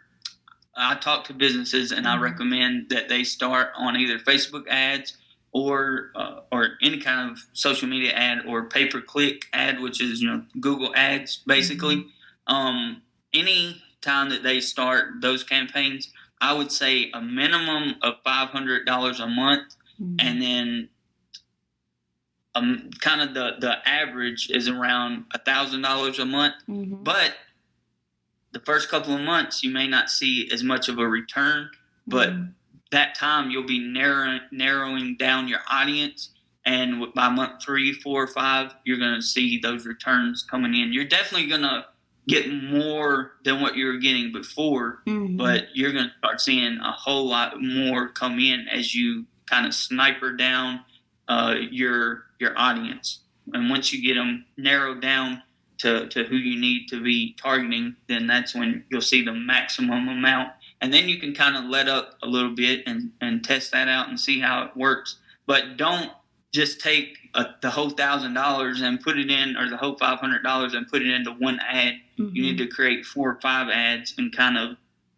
I 0.77 0.97
talk 0.97 1.25
to 1.25 1.33
businesses 1.33 1.93
and 1.93 2.07
I 2.07 2.14
mm-hmm. 2.14 2.25
recommend 2.25 2.88
that 2.90 3.09
they 3.09 3.25
start 3.25 3.71
on 3.77 3.97
either 3.97 4.19
Facebook 4.19 4.67
ads 4.69 5.17
or 5.55 6.11
uh, 6.17 6.40
or 6.53 6.71
any 6.83 6.99
kind 6.99 7.31
of 7.31 7.38
social 7.55 7.88
media 7.88 8.12
ad 8.12 8.45
or 8.47 8.64
pay 8.64 8.87
per 8.87 9.01
click 9.01 9.47
ad, 9.55 9.81
which 9.81 10.03
is 10.03 10.21
you 10.21 10.29
know 10.29 10.43
Google 10.61 10.95
Ads 10.95 11.38
basically. 11.47 11.97
Mm-hmm. 11.97 12.55
Um, 12.55 13.03
any 13.33 13.83
time 14.03 14.29
that 14.29 14.43
they 14.43 14.61
start 14.61 15.23
those 15.23 15.43
campaigns, 15.45 16.11
I 16.40 16.53
would 16.53 16.71
say 16.71 17.11
a 17.14 17.23
minimum 17.23 17.95
of 18.03 18.14
five 18.25 18.51
hundred 18.51 18.85
dollars 18.85 19.21
a 19.21 19.29
month, 19.29 19.77
mm-hmm. 19.99 20.17
and 20.19 20.43
then 20.43 20.88
um, 22.57 22.90
kind 23.01 23.21
of 23.23 23.33
the 23.35 23.53
the 23.61 23.88
average 23.88 24.51
is 24.51 24.69
around 24.69 25.25
a 25.33 25.38
thousand 25.38 25.83
dollars 25.83 26.19
a 26.19 26.27
month, 26.27 26.55
Mhm. 26.69 27.03
but 27.05 27.37
the 28.53 28.61
first 28.61 28.88
couple 28.88 29.14
of 29.14 29.21
months 29.21 29.62
you 29.62 29.71
may 29.71 29.87
not 29.87 30.11
see 30.11 30.49
as 30.53 30.62
much 30.62 30.88
of 30.88 30.99
a 30.99 31.09
return, 31.09 31.71
but 32.07 32.31
Mhm. 32.31 32.53
That 32.94 33.14
time 33.14 33.50
you'll 33.50 33.66
be 33.66 33.80
narrowing 33.80 34.40
narrowing 34.52 35.16
down 35.16 35.48
your 35.48 35.61
audience. 35.70 36.30
And 36.66 37.12
by 37.14 37.28
month 37.28 37.62
three 37.62 37.92
four 37.92 38.26
five 38.26 38.72
you're 38.85 38.98
going 38.98 39.14
to 39.16 39.22
see 39.22 39.59
those 39.59 39.85
returns 39.85 40.42
coming 40.42 40.74
in. 40.74 40.92
You're 40.92 41.04
definitely 41.04 41.48
going 41.48 41.62
to 41.62 41.85
get 42.26 42.50
more 42.50 43.33
than 43.44 43.61
what 43.61 43.76
you 43.76 43.85
were 43.87 43.98
getting 43.98 44.33
before 44.33 45.02
Mhm. 45.07 45.37
but 45.37 45.68
you're 45.74 45.92
going 45.92 46.07
to 46.09 46.18
start 46.18 46.40
seeing 46.40 46.78
a 46.78 46.92
whole 46.92 47.28
lot 47.28 47.61
more 47.61 48.09
come 48.09 48.38
in 48.38 48.66
as 48.68 48.94
you 48.94 49.26
kind 49.46 49.66
of 49.66 49.74
sniper 49.74 50.33
down 50.33 50.80
uh, 51.28 51.54
your 51.70 52.24
your 52.38 52.59
audience. 52.59 53.20
And 53.52 53.68
once 53.70 53.92
you 53.92 54.02
get 54.02 54.14
them 54.14 54.44
narrowed 54.57 55.00
down 55.02 55.42
to, 55.78 56.07
to 56.09 56.24
who 56.24 56.37
you 56.37 56.59
need 56.59 56.88
to 56.88 57.02
be 57.02 57.35
targeting 57.42 57.96
then 58.09 58.26
that's 58.26 58.54
when 58.54 58.85
you'll 58.90 59.00
see 59.02 59.22
the 59.24 59.33
maximum 59.33 60.09
amount 60.09 60.50
and 60.80 60.92
then 60.92 61.08
you 61.08 61.18
can 61.18 61.34
kind 61.34 61.56
of 61.56 61.64
let 61.64 61.88
up 61.88 62.14
a 62.22 62.26
little 62.26 62.54
bit 62.54 62.82
and, 62.87 63.12
and 63.20 63.42
test 63.44 63.72
that 63.72 63.88
out 63.88 64.08
and 64.08 64.18
see 64.18 64.40
how 64.40 64.64
it 64.64 64.76
works. 64.76 65.18
But 65.46 65.76
don't 65.76 66.10
just 66.52 66.80
take 66.80 67.18
a, 67.34 67.46
the 67.62 67.70
whole 67.70 67.90
thousand 67.90 68.34
dollars 68.34 68.80
and 68.80 69.00
put 69.00 69.18
it 69.18 69.30
in 69.30 69.56
or 69.56 69.68
the 69.68 69.76
whole 69.76 69.96
five 69.96 70.20
hundred 70.20 70.42
dollars 70.42 70.74
and 70.74 70.87
put 70.88 71.02
it 71.02 71.10
into 71.12 71.32
one 71.32 71.58
ad. 71.60 71.94
You 72.16 72.42
need 72.42 72.58
to 72.58 72.66
create 72.66 73.04
four 73.04 73.30
or 73.30 73.40
five 73.40 73.68
ads 73.68 74.14
and 74.16 74.34
kind 74.34 74.56
of 74.56 74.76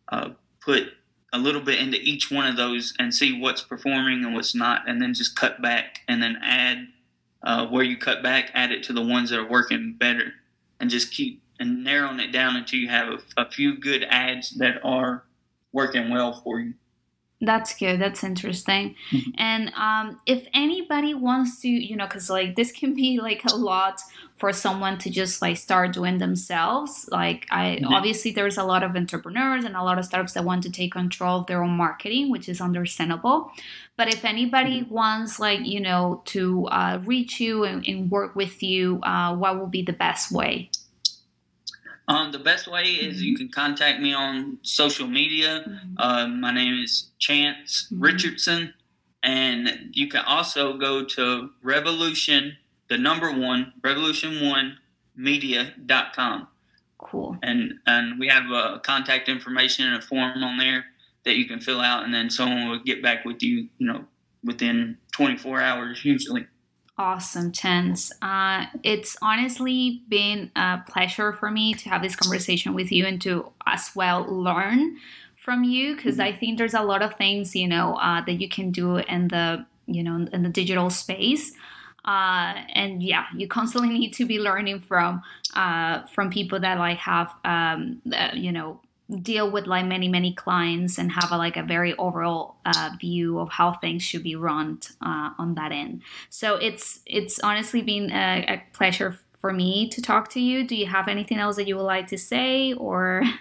uh, 0.08 0.30
put 0.60 0.94
a 1.32 1.38
little 1.38 1.60
bit 1.60 1.78
into 1.78 2.00
each 2.00 2.30
one 2.30 2.46
of 2.46 2.56
those 2.56 2.94
and 2.98 3.12
see 3.12 3.38
what's 3.38 3.60
performing 3.60 4.24
and 4.24 4.34
what's 4.34 4.54
not 4.54 4.88
and 4.88 5.02
then 5.02 5.12
just 5.12 5.36
cut 5.36 5.60
back 5.60 6.00
and 6.08 6.22
then 6.22 6.38
add 6.42 6.88
uh, 7.42 7.66
where 7.66 7.84
you 7.84 7.96
cut 7.96 8.22
back 8.22 8.50
add 8.54 8.72
it 8.72 8.82
to 8.84 8.92
the 8.92 9.02
ones 9.02 9.30
that 9.30 9.38
are 9.38 9.48
working 9.48 9.94
better 9.98 10.32
and 10.80 10.88
just 10.88 11.12
keep 11.12 11.42
and 11.58 11.84
narrowing 11.84 12.20
it 12.20 12.32
down 12.32 12.56
until 12.56 12.78
you 12.78 12.88
have 12.88 13.08
a, 13.08 13.18
a 13.42 13.50
few 13.50 13.78
good 13.78 14.04
ads 14.08 14.50
that 14.58 14.80
are 14.84 15.24
working 15.78 16.06
well 16.16 16.32
for 16.42 16.56
you 16.64 16.72
That's 17.50 17.72
good. 17.82 18.00
That's 18.00 18.24
interesting. 18.24 18.94
Mhm. 19.12 19.32
And 19.36 19.64
um, 19.86 20.06
if 20.24 20.42
anybody 20.54 21.12
wants 21.28 21.60
to, 21.62 21.68
you 21.68 21.94
know, 21.98 22.06
because 22.08 22.30
like 22.30 22.50
this 22.56 22.72
can 22.80 22.94
be 22.94 23.10
like 23.28 23.42
a 23.52 23.54
lot 23.72 23.96
for 24.40 24.50
someone 24.64 24.96
to 25.04 25.08
just 25.20 25.42
like 25.44 25.58
start 25.58 25.88
doing 25.98 26.16
themselves. 26.18 26.92
Like 27.20 27.40
I 27.50 27.64
Mhm. 27.82 27.90
obviously 27.96 28.30
there's 28.32 28.56
a 28.56 28.64
lot 28.72 28.82
of 28.86 28.96
entrepreneurs 29.02 29.64
and 29.66 29.76
a 29.76 29.82
lot 29.88 29.98
of 29.98 30.04
startups 30.06 30.32
that 30.34 30.44
want 30.50 30.62
to 30.62 30.70
take 30.70 30.92
control 30.92 31.40
of 31.40 31.46
their 31.46 31.60
own 31.66 31.76
marketing, 31.86 32.24
which 32.34 32.48
is 32.48 32.58
understandable. 32.68 33.38
But 33.98 34.06
if 34.16 34.24
anybody 34.24 34.76
wants 35.00 35.32
like 35.46 35.60
you 35.74 35.80
know 35.88 36.22
to 36.32 36.66
uh, 36.78 36.94
reach 37.12 37.32
you 37.44 37.64
and, 37.68 37.78
and 37.90 38.10
work 38.16 38.32
with 38.42 38.62
you, 38.70 38.82
uh, 39.12 39.30
what 39.36 39.52
will 39.58 39.72
be 39.78 39.82
the 39.82 39.98
best 40.06 40.32
way? 40.32 40.70
Um, 42.08 42.30
the 42.30 42.38
best 42.38 42.68
way 42.68 42.84
is 42.84 43.22
you 43.22 43.36
can 43.36 43.48
contact 43.48 44.00
me 44.00 44.14
on 44.14 44.58
social 44.62 45.08
media. 45.08 45.80
Uh, 45.96 46.26
my 46.28 46.52
name 46.52 46.80
is 46.82 47.10
Chance 47.18 47.88
Mhm. 47.90 48.02
Richardson, 48.02 48.74
and 49.22 49.90
you 49.92 50.06
can 50.08 50.24
also 50.24 50.76
go 50.78 51.04
to 51.04 51.50
Revolution, 51.62 52.58
the 52.88 52.96
number 52.98 53.32
one, 53.32 53.72
Revolution 53.82 54.46
One 54.46 54.78
Media.com, 55.16 56.46
Cool. 56.98 57.38
and 57.42 57.80
and 57.86 58.20
we 58.20 58.28
have 58.28 58.52
uh, 58.52 58.78
contact 58.78 59.28
information 59.28 59.86
and 59.86 59.96
a 59.96 60.00
form 60.02 60.44
on 60.44 60.58
there 60.58 60.86
that 61.24 61.36
you 61.36 61.46
can 61.46 61.58
fill 61.60 61.80
out, 61.80 62.04
and 62.04 62.14
then 62.14 62.30
someone 62.30 62.68
will 62.68 62.78
get 62.78 63.02
back 63.02 63.24
with 63.24 63.42
you. 63.42 63.68
You 63.78 63.86
know, 63.88 64.04
within 64.44 64.98
24 65.12 65.60
hours 65.60 66.04
usually. 66.04 66.46
Awesome, 66.98 67.52
Chance. 67.52 68.10
Uh, 68.22 68.66
it's 68.82 69.16
honestly 69.20 70.02
been 70.08 70.50
a 70.56 70.78
pleasure 70.88 71.32
for 71.34 71.50
me 71.50 71.74
to 71.74 71.90
have 71.90 72.00
this 72.02 72.16
conversation 72.16 72.72
with 72.72 72.90
you 72.90 73.04
and 73.04 73.20
to 73.20 73.52
as 73.66 73.90
well 73.94 74.24
learn 74.24 74.96
from 75.34 75.62
you 75.62 75.94
because 75.94 76.18
I 76.18 76.32
think 76.32 76.56
there's 76.56 76.72
a 76.72 76.82
lot 76.82 77.02
of 77.02 77.14
things 77.16 77.54
you 77.54 77.68
know 77.68 77.96
uh, 77.96 78.24
that 78.24 78.40
you 78.40 78.48
can 78.48 78.70
do 78.70 78.96
in 78.96 79.28
the 79.28 79.66
you 79.86 80.02
know 80.02 80.26
in 80.32 80.42
the 80.42 80.48
digital 80.48 80.88
space. 80.88 81.52
Uh, 82.06 82.54
and 82.72 83.02
yeah, 83.02 83.26
you 83.36 83.46
constantly 83.46 83.90
need 83.98 84.14
to 84.14 84.24
be 84.24 84.38
learning 84.38 84.80
from 84.80 85.22
uh, 85.54 86.06
from 86.06 86.30
people 86.30 86.58
that 86.60 86.78
like 86.78 86.96
have 86.96 87.30
um, 87.44 88.00
uh, 88.10 88.30
you 88.32 88.52
know 88.52 88.80
deal 89.22 89.50
with 89.50 89.66
like 89.66 89.86
many 89.86 90.08
many 90.08 90.34
clients 90.34 90.98
and 90.98 91.12
have 91.12 91.30
a, 91.30 91.36
like 91.36 91.56
a 91.56 91.62
very 91.62 91.96
overall 91.96 92.56
uh, 92.64 92.90
view 93.00 93.38
of 93.38 93.50
how 93.50 93.72
things 93.72 94.02
should 94.02 94.22
be 94.22 94.34
run 94.34 94.80
uh, 95.00 95.30
on 95.38 95.54
that 95.54 95.72
end. 95.72 96.02
So 96.30 96.56
it's 96.56 97.00
it's 97.06 97.38
honestly 97.40 97.82
been 97.82 98.10
a, 98.10 98.44
a 98.48 98.62
pleasure 98.72 99.18
for 99.40 99.52
me 99.52 99.88
to 99.90 100.02
talk 100.02 100.28
to 100.30 100.40
you. 100.40 100.66
Do 100.66 100.74
you 100.74 100.86
have 100.86 101.08
anything 101.08 101.38
else 101.38 101.56
that 101.56 101.68
you 101.68 101.76
would 101.76 101.82
like 101.82 102.08
to 102.08 102.18
say, 102.18 102.72
or? 102.72 103.22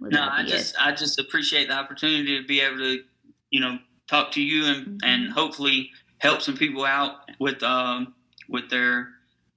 No, 0.00 0.28
I 0.30 0.44
just 0.44 0.74
it? 0.74 0.80
I 0.80 0.92
just 0.92 1.18
appreciate 1.18 1.68
the 1.68 1.74
opportunity 1.74 2.40
to 2.40 2.46
be 2.46 2.60
able 2.60 2.78
to, 2.78 3.02
you 3.50 3.60
know, 3.60 3.78
talk 4.06 4.30
to 4.32 4.40
you 4.40 4.64
and 4.66 4.86
Mhm. 4.86 4.98
and 5.02 5.32
hopefully 5.32 5.90
help 6.18 6.40
some 6.42 6.56
people 6.56 6.84
out 6.84 7.30
with 7.38 7.62
um 7.62 8.14
with 8.48 8.70
their 8.70 9.10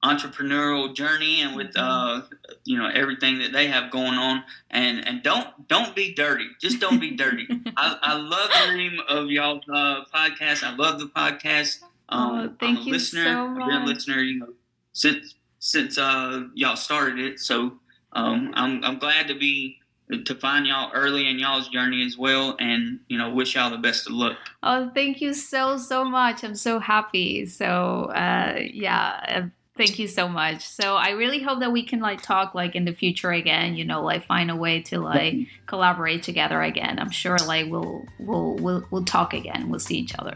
entrepreneurial 0.03 0.93
journey 0.95 1.41
and 1.41 1.55
with 1.55 1.71
uh 1.77 2.21
you 2.65 2.77
know 2.77 2.87
everything 2.93 3.39
that 3.39 3.51
they 3.51 3.67
have 3.67 3.91
going 3.91 4.13
on. 4.15 4.43
And 4.69 5.07
and 5.07 5.21
don't 5.23 5.67
don't 5.67 5.95
be 5.95 6.13
dirty. 6.13 6.47
Just 6.59 6.79
don't 6.79 6.99
be 6.99 7.11
dirty. 7.11 7.47
I, 7.77 7.97
I 8.01 8.13
love 8.15 8.49
the 8.67 8.75
name 8.75 8.99
of 9.07 9.29
y'all 9.29 9.61
uh, 9.71 10.03
podcast. 10.13 10.63
I 10.63 10.75
love 10.75 10.99
the 10.99 11.05
podcast. 11.07 11.81
Um, 11.83 11.89
Oh, 12.33 12.55
thank 12.59 12.77
I'm 12.79 12.83
a 12.83 12.85
you 12.87 12.91
listener. 12.93 13.23
so 13.23 13.29
I've 13.47 13.55
been 13.55 13.69
a 13.69 13.79
much. 13.79 13.87
listener 13.87 14.21
you 14.21 14.39
know 14.39 14.49
since 14.93 15.35
since 15.59 15.97
uh 15.97 16.43
y'all 16.55 16.75
started 16.75 17.19
it. 17.19 17.39
So 17.39 17.79
um 18.13 18.51
I'm 18.55 18.83
I'm 18.83 18.97
glad 18.99 19.27
to 19.27 19.35
be 19.35 19.77
to 20.25 20.35
find 20.35 20.67
y'all 20.67 20.91
early 20.93 21.29
in 21.29 21.39
y'all's 21.39 21.69
journey 21.69 22.03
as 22.05 22.17
well. 22.17 22.57
And 22.59 22.99
you 23.07 23.17
know 23.17 23.29
wish 23.33 23.55
y'all 23.55 23.69
the 23.69 23.77
best 23.77 24.07
of 24.07 24.13
luck. 24.13 24.35
Oh, 24.63 24.91
thank 24.93 25.21
you 25.21 25.33
so 25.33 25.77
so 25.77 26.03
much. 26.03 26.43
I'm 26.43 26.55
so 26.55 26.79
happy. 26.79 27.45
So 27.45 28.11
uh, 28.13 28.59
yeah. 28.73 29.47
Thank 29.77 29.99
you 29.99 30.07
so 30.07 30.27
much. 30.27 30.67
So 30.67 30.95
I 30.95 31.11
really 31.11 31.41
hope 31.41 31.61
that 31.61 31.71
we 31.71 31.83
can 31.83 32.01
like 32.01 32.21
talk 32.21 32.53
like 32.53 32.75
in 32.75 32.83
the 32.83 32.93
future 32.93 33.31
again, 33.31 33.75
you 33.75 33.85
know, 33.85 34.03
like 34.03 34.25
find 34.25 34.51
a 34.51 34.55
way 34.55 34.81
to 34.83 34.99
like 34.99 35.47
collaborate 35.65 36.23
together 36.23 36.61
again. 36.61 36.99
I'm 36.99 37.09
sure 37.09 37.37
like 37.47 37.67
we'll 37.69 38.05
we'll 38.19 38.55
we'll, 38.55 38.85
we'll 38.91 39.05
talk 39.05 39.33
again. 39.33 39.69
We'll 39.69 39.79
see 39.79 39.97
each 39.97 40.13
other. 40.19 40.35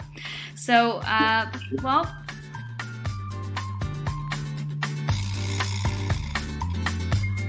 So 0.56 1.02
uh 1.06 1.52
well, 1.84 2.10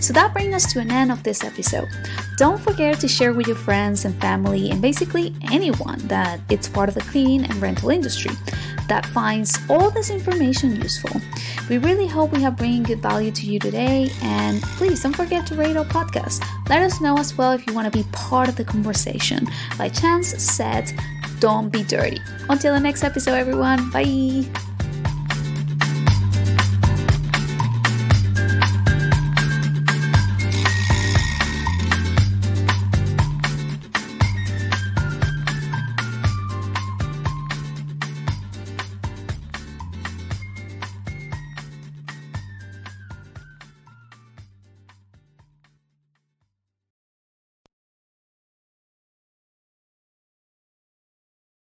So 0.07 0.13
that 0.13 0.33
brings 0.33 0.55
us 0.55 0.73
to 0.73 0.79
an 0.79 0.93
end 0.93 1.11
of 1.11 1.25
this 1.25 1.43
episode. 1.43 1.89
Don't 2.37 2.61
forget 2.61 3.01
to 3.01 3.09
share 3.09 3.33
with 3.33 3.47
your 3.47 3.57
friends 3.57 4.05
and 4.05 4.15
family 4.21 4.71
and 4.71 4.83
basically 4.83 5.35
anyone 5.51 5.99
that 6.09 6.39
it's 6.51 6.69
part 6.69 6.91
of 6.91 6.95
the 6.95 7.01
cleaning 7.01 7.45
and 7.45 7.55
rental 7.57 7.89
industry 7.89 8.31
that 8.89 9.07
finds 9.07 9.59
all 9.71 9.91
this 9.91 10.11
information 10.11 10.77
useful. 10.77 11.21
We 11.71 11.79
really 11.79 12.07
hope 12.07 12.33
we 12.33 12.43
have 12.43 12.57
bringing 12.57 12.83
good 12.83 13.01
value 13.01 13.31
to 13.33 13.47
you 13.47 13.59
today 13.59 14.11
and 14.23 14.63
please 14.63 15.03
don't 15.03 15.17
forget 15.17 15.47
to 15.47 15.55
rate 15.55 15.79
our 15.79 15.85
podcast. 15.87 16.45
Let 16.69 16.83
us 16.83 17.01
know 17.01 17.17
as 17.17 17.37
well 17.37 17.53
if 17.53 17.67
you 17.67 17.73
want 17.73 17.91
to 17.91 17.99
be 17.99 18.07
part 18.13 18.51
of 18.51 18.57
the 18.57 18.65
conversation. 18.65 19.49
By 19.79 19.89
Chance 19.89 20.29
said, 20.43 20.93
don't 21.41 21.71
be 21.71 21.85
dirty. 21.85 22.21
Until 22.51 22.75
the 22.75 22.81
next 22.81 23.03
episode 23.03 23.35
everyone. 23.35 23.91
Bye. 23.91 24.45